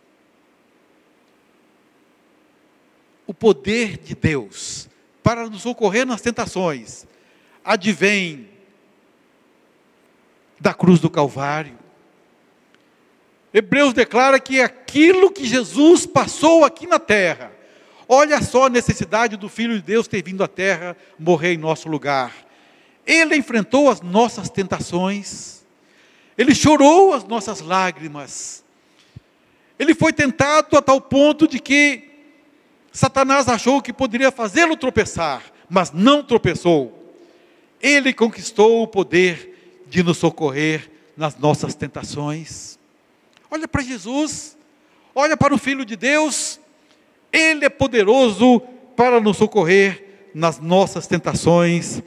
O 3.25 3.33
poder 3.33 3.97
de 3.97 4.13
Deus 4.13 4.87
para 5.23 5.49
nos 5.49 5.63
socorrer 5.63 6.05
nas 6.05 6.21
tentações 6.21 7.07
advém 7.65 8.49
da 10.59 10.73
cruz 10.73 10.99
do 10.99 11.09
Calvário. 11.09 11.79
Hebreus 13.53 13.93
declara 13.93 14.39
que 14.39 14.59
aquilo 14.61 15.31
que 15.31 15.45
Jesus 15.45 16.05
passou 16.05 16.65
aqui 16.65 16.85
na 16.85 16.99
terra, 16.99 17.52
olha 18.07 18.41
só 18.41 18.65
a 18.65 18.69
necessidade 18.69 19.37
do 19.37 19.49
Filho 19.49 19.75
de 19.75 19.81
Deus 19.81 20.07
ter 20.07 20.23
vindo 20.23 20.43
à 20.43 20.47
terra 20.47 20.95
morrer 21.17 21.53
em 21.53 21.57
nosso 21.57 21.87
lugar. 21.89 22.33
Ele 23.05 23.35
enfrentou 23.35 23.89
as 23.89 24.01
nossas 24.01 24.49
tentações, 24.49 25.63
ele 26.37 26.55
chorou 26.55 27.13
as 27.13 27.23
nossas 27.23 27.59
lágrimas, 27.59 28.63
ele 29.77 29.93
foi 29.93 30.13
tentado 30.13 30.77
a 30.77 30.81
tal 30.81 31.01
ponto 31.01 31.47
de 31.47 31.59
que 31.59 32.09
Satanás 32.91 33.47
achou 33.47 33.81
que 33.81 33.91
poderia 33.91 34.31
fazê-lo 34.31 34.77
tropeçar, 34.77 35.43
mas 35.69 35.91
não 35.91 36.23
tropeçou. 36.23 36.99
Ele 37.81 38.13
conquistou 38.13 38.83
o 38.83 38.87
poder 38.87 39.83
de 39.89 40.03
nos 40.03 40.17
socorrer 40.17 40.89
nas 41.17 41.35
nossas 41.37 41.75
tentações. 41.75 42.77
Olha 43.49 43.67
para 43.67 43.81
Jesus, 43.81 44.57
olha 45.13 45.35
para 45.35 45.53
o 45.53 45.57
Filho 45.57 45.83
de 45.83 45.95
Deus, 45.95 46.59
Ele 47.33 47.65
é 47.65 47.69
poderoso 47.69 48.59
para 48.95 49.19
nos 49.19 49.37
socorrer 49.37 50.29
nas 50.35 50.59
nossas 50.59 51.07
tentações. 51.07 52.03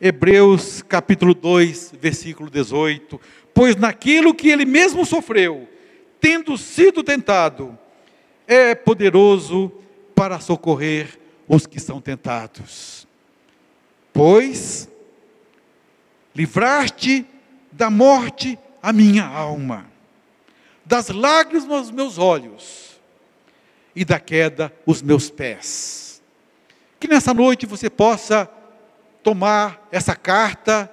Hebreus 0.00 0.80
capítulo 0.80 1.34
2, 1.34 1.92
versículo 2.00 2.48
18. 2.48 3.20
Pois 3.52 3.76
naquilo 3.76 4.34
que 4.34 4.48
ele 4.48 4.64
mesmo 4.64 5.04
sofreu, 5.04 5.68
tendo 6.18 6.56
sido 6.56 7.02
tentado, 7.02 7.78
é 8.46 8.74
poderoso 8.74 9.70
para 10.14 10.40
socorrer 10.40 11.18
os 11.46 11.66
que 11.66 11.78
são 11.78 12.00
tentados. 12.00 13.06
Pois 14.14 14.88
livraste 16.34 17.26
da 17.70 17.90
morte 17.90 18.58
a 18.82 18.92
minha 18.92 19.24
alma, 19.26 19.86
das 20.86 21.08
lágrimas 21.10 21.66
nos 21.66 21.90
meus 21.90 22.18
olhos 22.18 22.93
e 23.94 24.04
da 24.04 24.18
queda 24.18 24.72
os 24.86 25.02
meus 25.02 25.30
pés. 25.30 26.22
Que 26.98 27.08
nessa 27.08 27.32
noite 27.34 27.66
você 27.66 27.88
possa 27.88 28.48
tomar 29.22 29.88
essa 29.90 30.14
carta 30.14 30.90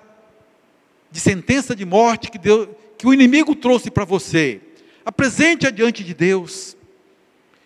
de 1.10 1.20
sentença 1.20 1.76
de 1.76 1.86
morte 1.86 2.32
que, 2.32 2.38
Deus, 2.38 2.70
que 2.98 3.08
o 3.08 3.14
inimigo 3.14 3.56
trouxe 3.56 3.90
para 3.92 4.06
você. 4.06 4.62
Apresente-a 5.06 5.70
diante 5.70 6.04
de 6.04 6.14
Deus. 6.14 6.78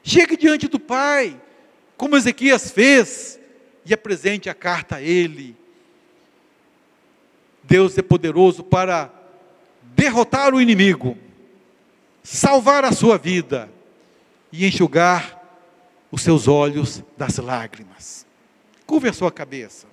Chegue 0.03 0.37
diante 0.37 0.67
do 0.67 0.79
Pai, 0.79 1.39
como 1.97 2.15
Ezequias 2.15 2.71
fez, 2.71 3.39
e 3.85 3.93
apresente 3.93 4.49
a 4.49 4.53
carta 4.53 4.97
a 4.97 5.01
Ele 5.01 5.55
Deus 7.67 7.97
é 7.97 8.01
poderoso 8.01 8.63
para 8.63 9.11
derrotar 9.95 10.53
o 10.53 10.61
inimigo, 10.61 11.17
salvar 12.23 12.85
a 12.85 12.91
sua 12.91 13.17
vida 13.17 13.69
e 14.57 14.65
enxugar 14.65 15.41
os 16.09 16.21
seus 16.21 16.47
olhos 16.47 17.03
das 17.17 17.37
lágrimas. 17.37 18.25
Curva 18.85 19.09
a 19.09 19.13
sua 19.13 19.31
cabeça. 19.31 19.87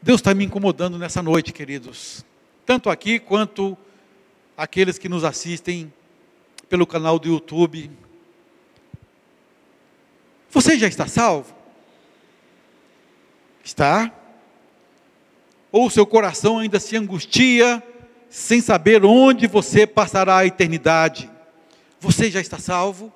Deus 0.00 0.20
está 0.20 0.32
me 0.34 0.44
incomodando 0.44 0.98
nessa 0.98 1.22
noite, 1.22 1.52
queridos. 1.52 2.24
Tanto 2.64 2.88
aqui 2.88 3.18
quanto 3.18 3.76
aqueles 4.56 4.98
que 4.98 5.08
nos 5.08 5.24
assistem 5.24 5.92
pelo 6.68 6.86
canal 6.86 7.18
do 7.18 7.28
YouTube. 7.28 7.90
Você 10.50 10.78
já 10.78 10.86
está 10.86 11.06
salvo? 11.06 11.54
Está? 13.62 14.12
Ou 15.72 15.90
seu 15.90 16.06
coração 16.06 16.58
ainda 16.58 16.78
se 16.78 16.96
angustia, 16.96 17.82
sem 18.34 18.60
saber 18.60 19.04
onde 19.04 19.46
você 19.46 19.86
passará 19.86 20.38
a 20.38 20.44
eternidade? 20.44 21.30
Você 22.00 22.28
já 22.32 22.40
está 22.40 22.58
salvo? 22.58 23.12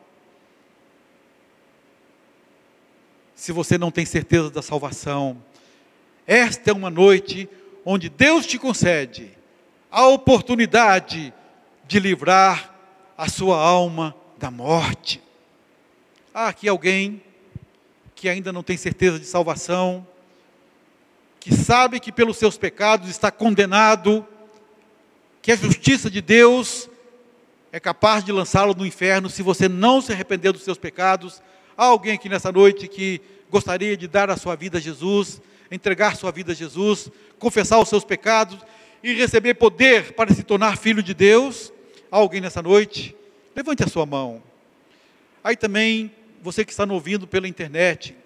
Se 3.34 3.50
você 3.50 3.76
não 3.76 3.90
tem 3.90 4.06
certeza 4.06 4.48
da 4.48 4.62
salvação, 4.62 5.42
esta 6.24 6.70
é 6.70 6.72
uma 6.72 6.88
noite 6.88 7.48
onde 7.84 8.08
Deus 8.08 8.46
te 8.46 8.60
concede 8.60 9.32
a 9.90 10.06
oportunidade 10.06 11.34
de 11.88 11.98
livrar 11.98 12.72
a 13.16 13.28
sua 13.28 13.60
alma 13.60 14.14
da 14.38 14.52
morte. 14.52 15.20
Há 16.32 16.46
aqui 16.46 16.68
alguém 16.68 17.20
que 18.14 18.28
ainda 18.28 18.52
não 18.52 18.62
tem 18.62 18.76
certeza 18.76 19.18
de 19.18 19.26
salvação, 19.26 20.06
que 21.40 21.52
sabe 21.52 21.98
que 21.98 22.12
pelos 22.12 22.36
seus 22.36 22.56
pecados 22.56 23.08
está 23.08 23.32
condenado, 23.32 24.24
que 25.40 25.52
a 25.52 25.56
justiça 25.56 26.10
de 26.10 26.20
Deus 26.20 26.88
é 27.70 27.78
capaz 27.78 28.24
de 28.24 28.32
lançá-lo 28.32 28.74
no 28.74 28.86
inferno 28.86 29.28
se 29.28 29.42
você 29.42 29.68
não 29.68 30.00
se 30.00 30.12
arrepender 30.12 30.52
dos 30.52 30.62
seus 30.62 30.78
pecados. 30.78 31.42
Há 31.76 31.84
alguém 31.84 32.14
aqui 32.14 32.28
nessa 32.28 32.50
noite 32.50 32.88
que 32.88 33.20
gostaria 33.50 33.96
de 33.96 34.08
dar 34.08 34.30
a 34.30 34.36
sua 34.36 34.56
vida 34.56 34.78
a 34.78 34.80
Jesus, 34.80 35.40
entregar 35.70 36.16
sua 36.16 36.32
vida 36.32 36.52
a 36.52 36.54
Jesus, 36.54 37.10
confessar 37.38 37.78
os 37.78 37.88
seus 37.88 38.04
pecados 38.04 38.58
e 39.02 39.14
receber 39.14 39.54
poder 39.54 40.12
para 40.12 40.34
se 40.34 40.42
tornar 40.42 40.76
filho 40.76 41.02
de 41.02 41.14
Deus? 41.14 41.72
Há 42.10 42.16
alguém 42.16 42.40
nessa 42.40 42.62
noite? 42.62 43.14
Levante 43.54 43.84
a 43.84 43.88
sua 43.88 44.06
mão. 44.06 44.42
Aí 45.42 45.56
também, 45.56 46.10
você 46.42 46.64
que 46.64 46.70
está 46.70 46.84
nos 46.84 46.94
ouvindo 46.94 47.26
pela 47.26 47.48
internet, 47.48 48.16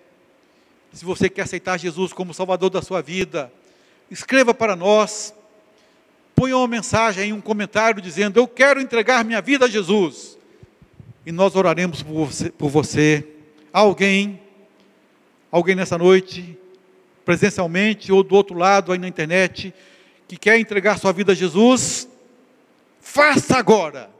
se 0.93 1.05
você 1.05 1.29
quer 1.29 1.43
aceitar 1.43 1.79
Jesus 1.79 2.13
como 2.13 2.35
Salvador 2.35 2.71
da 2.71 2.83
sua 2.83 3.01
vida, 3.01 3.53
escreva 4.11 4.53
para 4.53 4.77
nós, 4.77 5.35
ponham 6.43 6.59
uma 6.59 6.67
mensagem, 6.67 7.33
um 7.33 7.41
comentário 7.41 8.03
dizendo: 8.03 8.41
Eu 8.41 8.49
quero 8.49 8.81
entregar 8.81 9.25
minha 9.25 9.41
vida 9.41 9.67
a 9.67 9.69
Jesus. 9.69 10.37
E 11.25 11.31
nós 11.31 11.55
oraremos 11.55 12.03
por 12.03 12.27
você. 12.27 12.51
Por 12.51 12.69
você. 12.69 13.29
Alguém, 13.73 14.43
alguém 15.53 15.77
nessa 15.77 15.97
noite, 15.97 16.59
presencialmente 17.25 18.11
ou 18.11 18.25
do 18.25 18.35
outro 18.35 18.59
lado 18.59 18.91
aí 18.91 18.99
na 18.99 19.07
internet, 19.07 19.73
que 20.27 20.37
quer 20.37 20.59
entregar 20.59 20.99
sua 20.99 21.13
vida 21.13 21.31
a 21.31 21.35
Jesus, 21.35 22.09
faça 23.01 23.57
agora. 23.57 24.11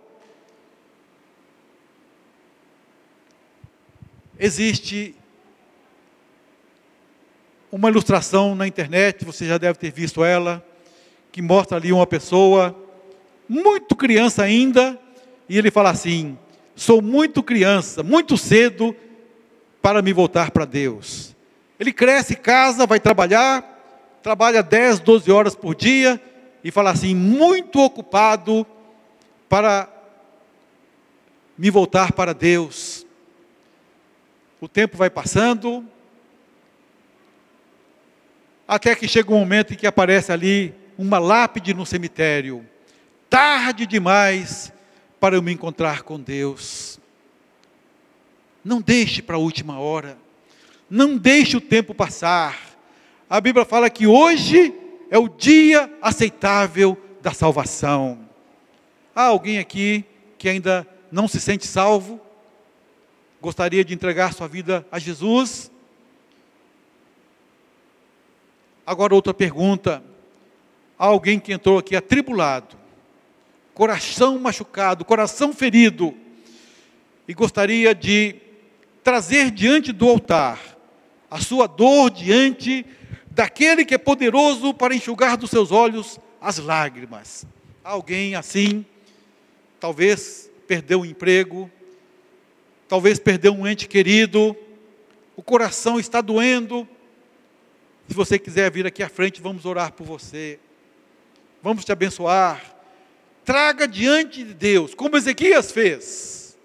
Existe 4.39 5.17
uma 7.71 7.89
ilustração 7.89 8.55
na 8.55 8.69
internet, 8.69 9.25
você 9.25 9.45
já 9.45 9.59
deve 9.59 9.77
ter 9.77 9.91
visto 9.91 10.23
ela 10.23 10.65
que 11.33 11.41
mostra 11.41 11.79
ali 11.79 11.91
uma 11.91 12.07
pessoa, 12.07 12.77
muito 13.49 13.97
criança 13.97 14.43
ainda, 14.43 14.99
e 15.49 15.57
ele 15.57 15.71
fala 15.71 15.89
assim: 15.91 16.39
sou 16.77 17.01
muito 17.01 17.43
criança, 17.43 18.03
muito 18.03 18.37
cedo 18.37 18.95
para 19.81 20.03
me 20.03 20.13
voltar 20.13 20.51
para 20.51 20.67
Deus. 20.67 21.35
Ele 21.81 21.93
cresce, 21.93 22.37
casa, 22.37 22.87
vai 22.87 23.01
trabalhar, 23.01 23.63
trabalha 24.23 24.63
10, 24.63 25.01
12 25.01 25.33
horas 25.33 25.55
por 25.55 25.75
dia, 25.75 26.21
e 26.63 26.71
fala 26.71 26.91
assim: 26.91 27.15
muito 27.15 27.81
ocupado 27.81 28.67
para 29.49 29.89
me 31.57 31.71
voltar 31.71 32.13
para 32.13 32.35
Deus. 32.35 33.07
O 34.61 34.69
tempo 34.69 34.99
vai 34.99 35.09
passando, 35.09 35.85
até 38.69 38.95
que 38.95 39.09
chega 39.09 39.33
um 39.33 39.39
momento 39.39 39.73
em 39.73 39.77
que 39.77 39.87
aparece 39.87 40.31
ali 40.31 40.82
uma 40.97 41.19
lápide 41.19 41.75
no 41.75 41.87
cemitério. 41.87 42.67
Tarde 43.29 43.87
demais 43.87 44.73
para 45.19 45.37
eu 45.37 45.43
me 45.43 45.53
encontrar 45.53 46.03
com 46.03 46.21
Deus. 46.21 47.01
Não 48.65 48.81
deixe 48.81 49.23
para 49.23 49.37
a 49.37 49.39
última 49.39 49.79
hora. 49.79 50.19
Não 50.89 51.17
deixe 51.17 51.57
o 51.57 51.61
tempo 51.61 51.95
passar. 51.95 52.59
A 53.29 53.41
Bíblia 53.41 53.65
fala 53.65 53.89
que 53.89 54.07
hoje 54.07 54.75
é 55.11 55.19
o 55.19 55.29
dia 55.29 55.91
aceitável 56.01 56.97
da 57.21 57.33
salvação. 57.33 58.29
Há 59.15 59.25
alguém 59.25 59.59
aqui 59.59 60.05
que 60.39 60.49
ainda 60.49 60.87
não 61.11 61.29
se 61.29 61.41
sente 61.41 61.67
salvo? 61.67 62.21
Gostaria 63.41 63.85
de 63.85 63.95
entregar 63.95 64.33
sua 64.33 64.49
vida 64.49 64.87
a 64.91 64.99
Jesus? 64.99 65.71
Agora, 68.87 69.15
outra 69.15 69.33
pergunta. 69.33 70.03
Há 71.03 71.07
alguém 71.07 71.41
que 71.41 71.53
entrou 71.53 71.79
aqui 71.79 71.97
atribulado, 71.97 72.77
coração 73.75 74.39
machucado, 74.39 75.05
coração 75.05 75.53
ferido, 75.53 76.15
e 77.27 77.35
gostaria 77.35 77.93
de 77.93 78.37
trazer 79.03 79.51
diante 79.51 79.91
do 79.91 80.09
altar 80.09 80.61
a 81.29 81.41
sua 81.41 81.67
dor 81.67 82.09
diante 82.09 82.87
daquele 83.33 83.85
que 83.85 83.95
é 83.95 83.99
poderoso 83.99 84.73
para 84.73 84.95
enxugar 84.95 85.37
dos 85.37 85.51
seus 85.51 85.73
olhos 85.73 86.21
as 86.41 86.59
lágrimas. 86.59 87.45
Alguém 87.83 88.37
assim, 88.37 88.87
talvez 89.81 90.49
perdeu 90.69 91.01
o 91.01 91.05
emprego, 91.05 91.69
talvez 92.87 93.19
perdeu 93.19 93.53
um 93.53 93.67
ente 93.67 93.89
querido, 93.89 94.57
o 95.35 95.43
coração 95.43 95.99
está 95.99 96.21
doendo, 96.21 96.89
se 98.07 98.15
você 98.15 98.39
quiser 98.39 98.71
vir 98.71 98.87
aqui 98.87 99.03
à 99.03 99.09
frente, 99.09 99.43
vamos 99.43 99.65
orar 99.65 99.91
por 99.95 100.07
você. 100.07 100.61
Vamos 101.63 101.85
te 101.85 101.93
abençoar. 101.93 102.75
Traga 103.45 103.87
diante 103.87 104.43
de 104.43 104.53
Deus, 104.53 104.95
como 104.95 105.17
Ezequias 105.17 105.71
fez. 105.71 106.59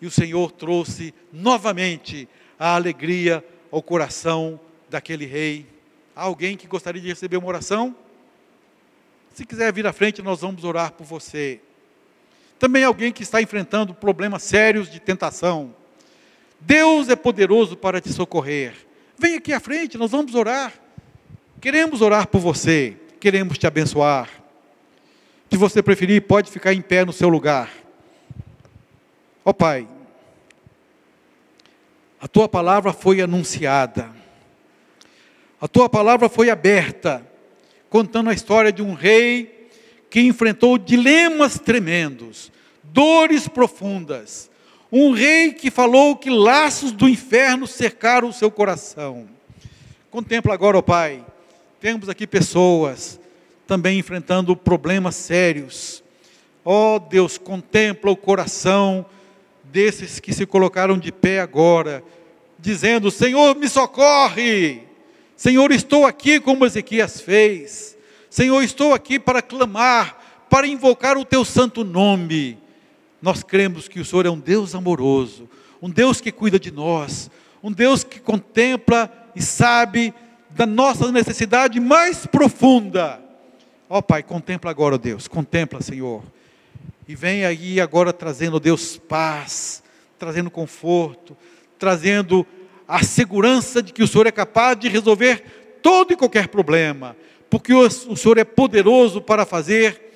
E 0.00 0.06
o 0.06 0.10
Senhor 0.10 0.52
trouxe 0.52 1.12
novamente 1.32 2.28
a 2.58 2.74
alegria 2.74 3.44
ao 3.70 3.82
coração 3.82 4.58
daquele 4.88 5.26
rei. 5.26 5.66
Há 6.14 6.22
alguém 6.22 6.56
que 6.56 6.66
gostaria 6.66 7.02
de 7.02 7.08
receber 7.08 7.36
uma 7.36 7.48
oração? 7.48 7.94
Se 9.34 9.44
quiser 9.44 9.72
vir 9.72 9.86
à 9.86 9.92
frente, 9.92 10.22
nós 10.22 10.40
vamos 10.40 10.64
orar 10.64 10.92
por 10.92 11.04
você. 11.04 11.60
Também 12.58 12.84
alguém 12.84 13.12
que 13.12 13.22
está 13.22 13.40
enfrentando 13.40 13.94
problemas 13.94 14.42
sérios 14.42 14.90
de 14.90 15.00
tentação. 15.00 15.74
Deus 16.60 17.08
é 17.08 17.16
poderoso 17.16 17.76
para 17.76 18.00
te 18.00 18.12
socorrer. 18.12 18.74
Vem 19.16 19.36
aqui 19.36 19.52
à 19.52 19.60
frente, 19.60 19.96
nós 19.96 20.10
vamos 20.10 20.34
orar. 20.34 20.72
Queremos 21.60 22.00
orar 22.00 22.26
por 22.26 22.40
você, 22.40 22.96
queremos 23.20 23.58
te 23.58 23.66
abençoar. 23.66 24.30
Se 25.50 25.58
você 25.58 25.82
preferir, 25.82 26.22
pode 26.22 26.50
ficar 26.50 26.72
em 26.72 26.80
pé 26.80 27.04
no 27.04 27.12
seu 27.12 27.28
lugar. 27.28 27.70
Ó 29.44 29.50
oh, 29.50 29.54
Pai, 29.54 29.86
a 32.18 32.26
tua 32.26 32.48
palavra 32.48 32.92
foi 32.92 33.20
anunciada, 33.20 34.10
a 35.60 35.68
tua 35.68 35.88
palavra 35.88 36.28
foi 36.28 36.48
aberta, 36.48 37.26
contando 37.90 38.30
a 38.30 38.34
história 38.34 38.72
de 38.72 38.82
um 38.82 38.94
rei 38.94 39.68
que 40.08 40.20
enfrentou 40.20 40.78
dilemas 40.78 41.58
tremendos, 41.58 42.50
dores 42.82 43.46
profundas, 43.46 44.50
um 44.90 45.12
rei 45.12 45.52
que 45.52 45.70
falou 45.70 46.16
que 46.16 46.30
laços 46.30 46.92
do 46.92 47.08
inferno 47.08 47.66
cercaram 47.66 48.28
o 48.28 48.32
seu 48.32 48.50
coração. 48.50 49.28
Contempla 50.10 50.54
agora, 50.54 50.78
ó 50.78 50.82
Pai, 50.82 51.24
temos 51.80 52.08
aqui 52.08 52.26
pessoas 52.26 53.18
também 53.66 53.98
enfrentando 53.98 54.54
problemas 54.56 55.14
sérios. 55.14 56.02
Ó 56.64 56.98
Deus, 56.98 57.38
contempla 57.38 58.10
o 58.10 58.16
coração 58.16 59.06
desses 59.64 60.20
que 60.20 60.32
se 60.32 60.44
colocaram 60.44 60.98
de 60.98 61.10
pé 61.10 61.40
agora, 61.40 62.04
dizendo: 62.58 63.10
Senhor, 63.10 63.56
me 63.56 63.68
socorre. 63.68 64.82
Senhor, 65.36 65.72
estou 65.72 66.06
aqui 66.06 66.38
como 66.38 66.66
Ezequias 66.66 67.20
fez. 67.20 67.96
Senhor, 68.28 68.62
estou 68.62 68.92
aqui 68.92 69.18
para 69.18 69.40
clamar, 69.40 70.46
para 70.50 70.66
invocar 70.66 71.16
o 71.16 71.24
teu 71.24 71.44
santo 71.44 71.82
nome 71.82 72.58
nós 73.22 73.42
cremos 73.42 73.86
que 73.86 74.00
o 74.00 74.04
Senhor 74.04 74.26
é 74.26 74.30
um 74.30 74.38
Deus 74.38 74.74
amoroso, 74.74 75.48
um 75.80 75.90
Deus 75.90 76.20
que 76.20 76.32
cuida 76.32 76.58
de 76.58 76.70
nós, 76.70 77.30
um 77.62 77.70
Deus 77.70 78.02
que 78.02 78.18
contempla 78.18 79.12
e 79.34 79.42
sabe 79.42 80.14
da 80.60 80.66
nossa 80.66 81.10
necessidade 81.10 81.80
mais 81.80 82.26
profunda. 82.26 83.18
Ó 83.88 83.96
oh, 83.96 84.02
Pai, 84.02 84.22
contempla 84.22 84.70
agora, 84.70 84.98
Deus, 84.98 85.26
contempla, 85.26 85.80
Senhor. 85.80 86.22
E 87.08 87.14
vem 87.14 87.46
aí 87.46 87.80
agora 87.80 88.12
trazendo, 88.12 88.60
Deus, 88.60 88.98
paz, 88.98 89.82
trazendo 90.18 90.50
conforto, 90.50 91.34
trazendo 91.78 92.46
a 92.86 93.02
segurança 93.02 93.82
de 93.82 93.90
que 93.90 94.02
o 94.02 94.06
Senhor 94.06 94.26
é 94.26 94.30
capaz 94.30 94.78
de 94.78 94.86
resolver 94.86 95.78
todo 95.82 96.12
e 96.12 96.16
qualquer 96.16 96.48
problema, 96.48 97.16
porque 97.48 97.72
o, 97.72 97.88
Senhor 97.88 98.36
é 98.36 98.44
poderoso 98.44 99.22
para 99.22 99.46
fazer 99.46 100.12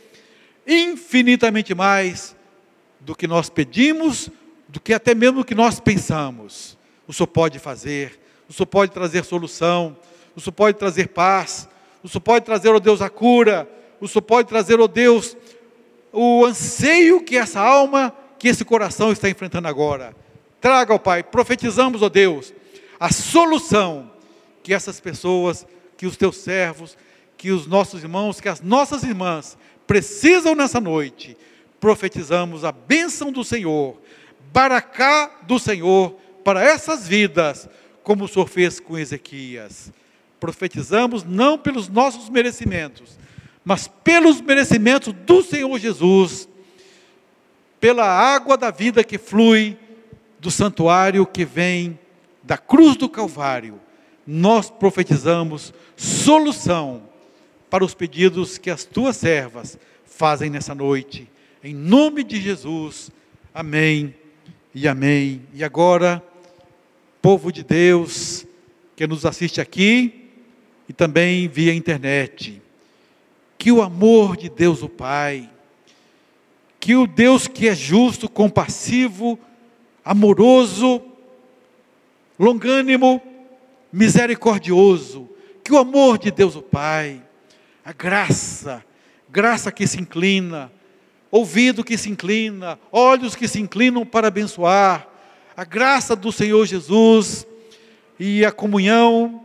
infinitamente 0.66 1.74
mais 1.74 2.36
do 3.00 3.16
que 3.16 3.26
nós 3.26 3.48
pedimos, 3.48 4.28
do 4.68 4.78
que 4.78 4.92
até 4.92 5.14
mesmo 5.14 5.42
que 5.42 5.54
nós 5.54 5.80
pensamos. 5.80 6.76
O 7.08 7.14
Senhor 7.14 7.28
pode 7.28 7.58
fazer, 7.58 8.20
o 8.46 8.52
Senhor 8.52 8.66
pode 8.66 8.92
trazer 8.92 9.24
solução, 9.24 9.96
o 10.34 10.40
Senhor 10.40 10.52
pode 10.52 10.78
trazer 10.78 11.08
paz, 11.08 11.68
o 12.02 12.08
Senhor 12.08 12.20
pode 12.20 12.44
trazer, 12.44 12.70
ó 12.70 12.76
oh 12.76 12.80
Deus, 12.80 13.00
a 13.00 13.08
cura, 13.08 13.68
o 14.00 14.08
Senhor 14.08 14.22
pode 14.22 14.48
trazer, 14.48 14.80
ó 14.80 14.84
oh 14.84 14.88
Deus, 14.88 15.36
o 16.12 16.44
anseio 16.44 17.22
que 17.22 17.36
essa 17.36 17.60
alma, 17.60 18.14
que 18.38 18.48
esse 18.48 18.64
coração 18.64 19.12
está 19.12 19.28
enfrentando 19.28 19.68
agora. 19.68 20.14
Traga, 20.60 20.94
ó 20.94 20.98
Pai, 20.98 21.22
profetizamos, 21.22 22.02
ó 22.02 22.08
Deus, 22.08 22.52
a 22.98 23.12
solução 23.12 24.10
que 24.62 24.72
essas 24.72 25.00
pessoas, 25.00 25.66
que 25.96 26.06
os 26.06 26.16
teus 26.16 26.38
servos, 26.38 26.96
que 27.36 27.50
os 27.50 27.66
nossos 27.66 28.02
irmãos, 28.02 28.40
que 28.40 28.48
as 28.48 28.60
nossas 28.60 29.02
irmãs 29.02 29.58
precisam 29.86 30.54
nessa 30.54 30.80
noite 30.80 31.36
profetizamos 31.84 32.64
a 32.64 32.72
bênção 32.72 33.30
do 33.30 33.44
Senhor, 33.44 34.00
baracá 34.50 35.30
do 35.42 35.58
Senhor 35.58 36.12
para 36.42 36.64
essas 36.64 37.06
vidas, 37.06 37.68
como 38.02 38.24
o 38.24 38.28
Senhor 38.28 38.48
fez 38.48 38.80
com 38.80 38.96
Ezequias. 38.96 39.92
Profetizamos 40.44 41.24
não 41.24 41.56
pelos 41.56 41.88
nossos 41.88 42.28
merecimentos, 42.28 43.18
mas 43.64 43.88
pelos 43.88 44.42
merecimentos 44.42 45.10
do 45.24 45.42
Senhor 45.42 45.78
Jesus, 45.78 46.46
pela 47.80 48.04
água 48.04 48.54
da 48.54 48.70
vida 48.70 49.02
que 49.02 49.16
flui 49.16 49.74
do 50.38 50.50
santuário 50.50 51.24
que 51.24 51.46
vem 51.46 51.98
da 52.42 52.58
cruz 52.58 52.94
do 52.94 53.08
Calvário. 53.08 53.80
Nós 54.26 54.68
profetizamos 54.68 55.72
solução 55.96 57.04
para 57.70 57.82
os 57.82 57.94
pedidos 57.94 58.58
que 58.58 58.68
as 58.68 58.84
tuas 58.84 59.16
servas 59.16 59.78
fazem 60.04 60.50
nessa 60.50 60.74
noite 60.74 61.26
em 61.62 61.74
nome 61.74 62.22
de 62.22 62.38
Jesus. 62.38 63.10
Amém 63.54 64.14
e 64.74 64.86
amém. 64.86 65.40
E 65.54 65.64
agora, 65.64 66.22
povo 67.22 67.50
de 67.50 67.64
Deus 67.64 68.46
que 68.94 69.06
nos 69.06 69.24
assiste 69.24 69.58
aqui 69.58 70.20
e 70.88 70.92
também 70.92 71.48
via 71.48 71.74
internet, 71.74 72.60
que 73.58 73.72
o 73.72 73.82
amor 73.82 74.36
de 74.36 74.48
Deus 74.48 74.82
o 74.82 74.88
Pai, 74.88 75.50
que 76.78 76.94
o 76.94 77.06
Deus 77.06 77.48
que 77.48 77.68
é 77.68 77.74
justo, 77.74 78.28
compassivo, 78.28 79.38
amoroso, 80.04 81.00
longânimo, 82.38 83.22
misericordioso, 83.92 85.28
que 85.62 85.72
o 85.72 85.78
amor 85.78 86.18
de 86.18 86.30
Deus 86.30 86.56
o 86.56 86.62
Pai, 86.62 87.22
a 87.84 87.92
graça, 87.92 88.84
graça 89.30 89.72
que 89.72 89.86
se 89.86 90.00
inclina, 90.00 90.70
ouvido 91.30 91.82
que 91.82 91.96
se 91.96 92.10
inclina, 92.10 92.78
olhos 92.92 93.34
que 93.34 93.48
se 93.48 93.60
inclinam 93.60 94.04
para 94.04 94.28
abençoar, 94.28 95.08
a 95.56 95.64
graça 95.64 96.14
do 96.14 96.30
Senhor 96.30 96.66
Jesus 96.66 97.46
e 98.18 98.44
a 98.44 98.52
comunhão, 98.52 99.43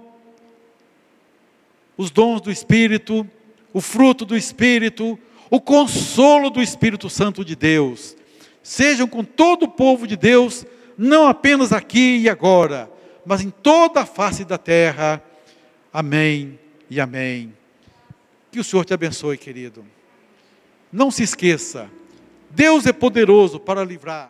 os 2.00 2.10
dons 2.10 2.40
do 2.40 2.50
Espírito, 2.50 3.30
o 3.74 3.82
fruto 3.82 4.24
do 4.24 4.38
Espírito, 4.38 5.20
o 5.50 5.60
consolo 5.60 6.50
do 6.50 6.62
Espírito 6.62 7.10
Santo 7.10 7.44
de 7.44 7.58
Deus, 7.58 8.16
sejam 8.64 9.06
com 9.06 9.22
todo 9.22 9.64
o 9.64 9.68
povo 9.68 10.08
de 10.08 10.16
Deus, 10.16 10.66
não 10.98 11.28
apenas 11.28 11.74
aqui 11.74 12.20
e 12.20 12.30
agora, 12.30 12.90
mas 13.26 13.42
em 13.42 13.50
toda 13.50 14.00
a 14.00 14.06
face 14.06 14.46
da 14.46 14.58
terra. 14.58 15.22
Amém 15.92 16.58
e 16.90 17.02
amém. 17.02 17.54
Que 18.50 18.62
o 18.62 18.64
Senhor 18.64 18.86
te 18.86 18.94
abençoe, 18.94 19.38
querido. 19.38 19.86
Não 20.90 21.12
se 21.12 21.24
esqueça, 21.24 21.92
Deus 22.50 22.86
é 22.86 22.94
poderoso 22.94 23.60
para 23.60 23.84
livrar. 23.84 24.30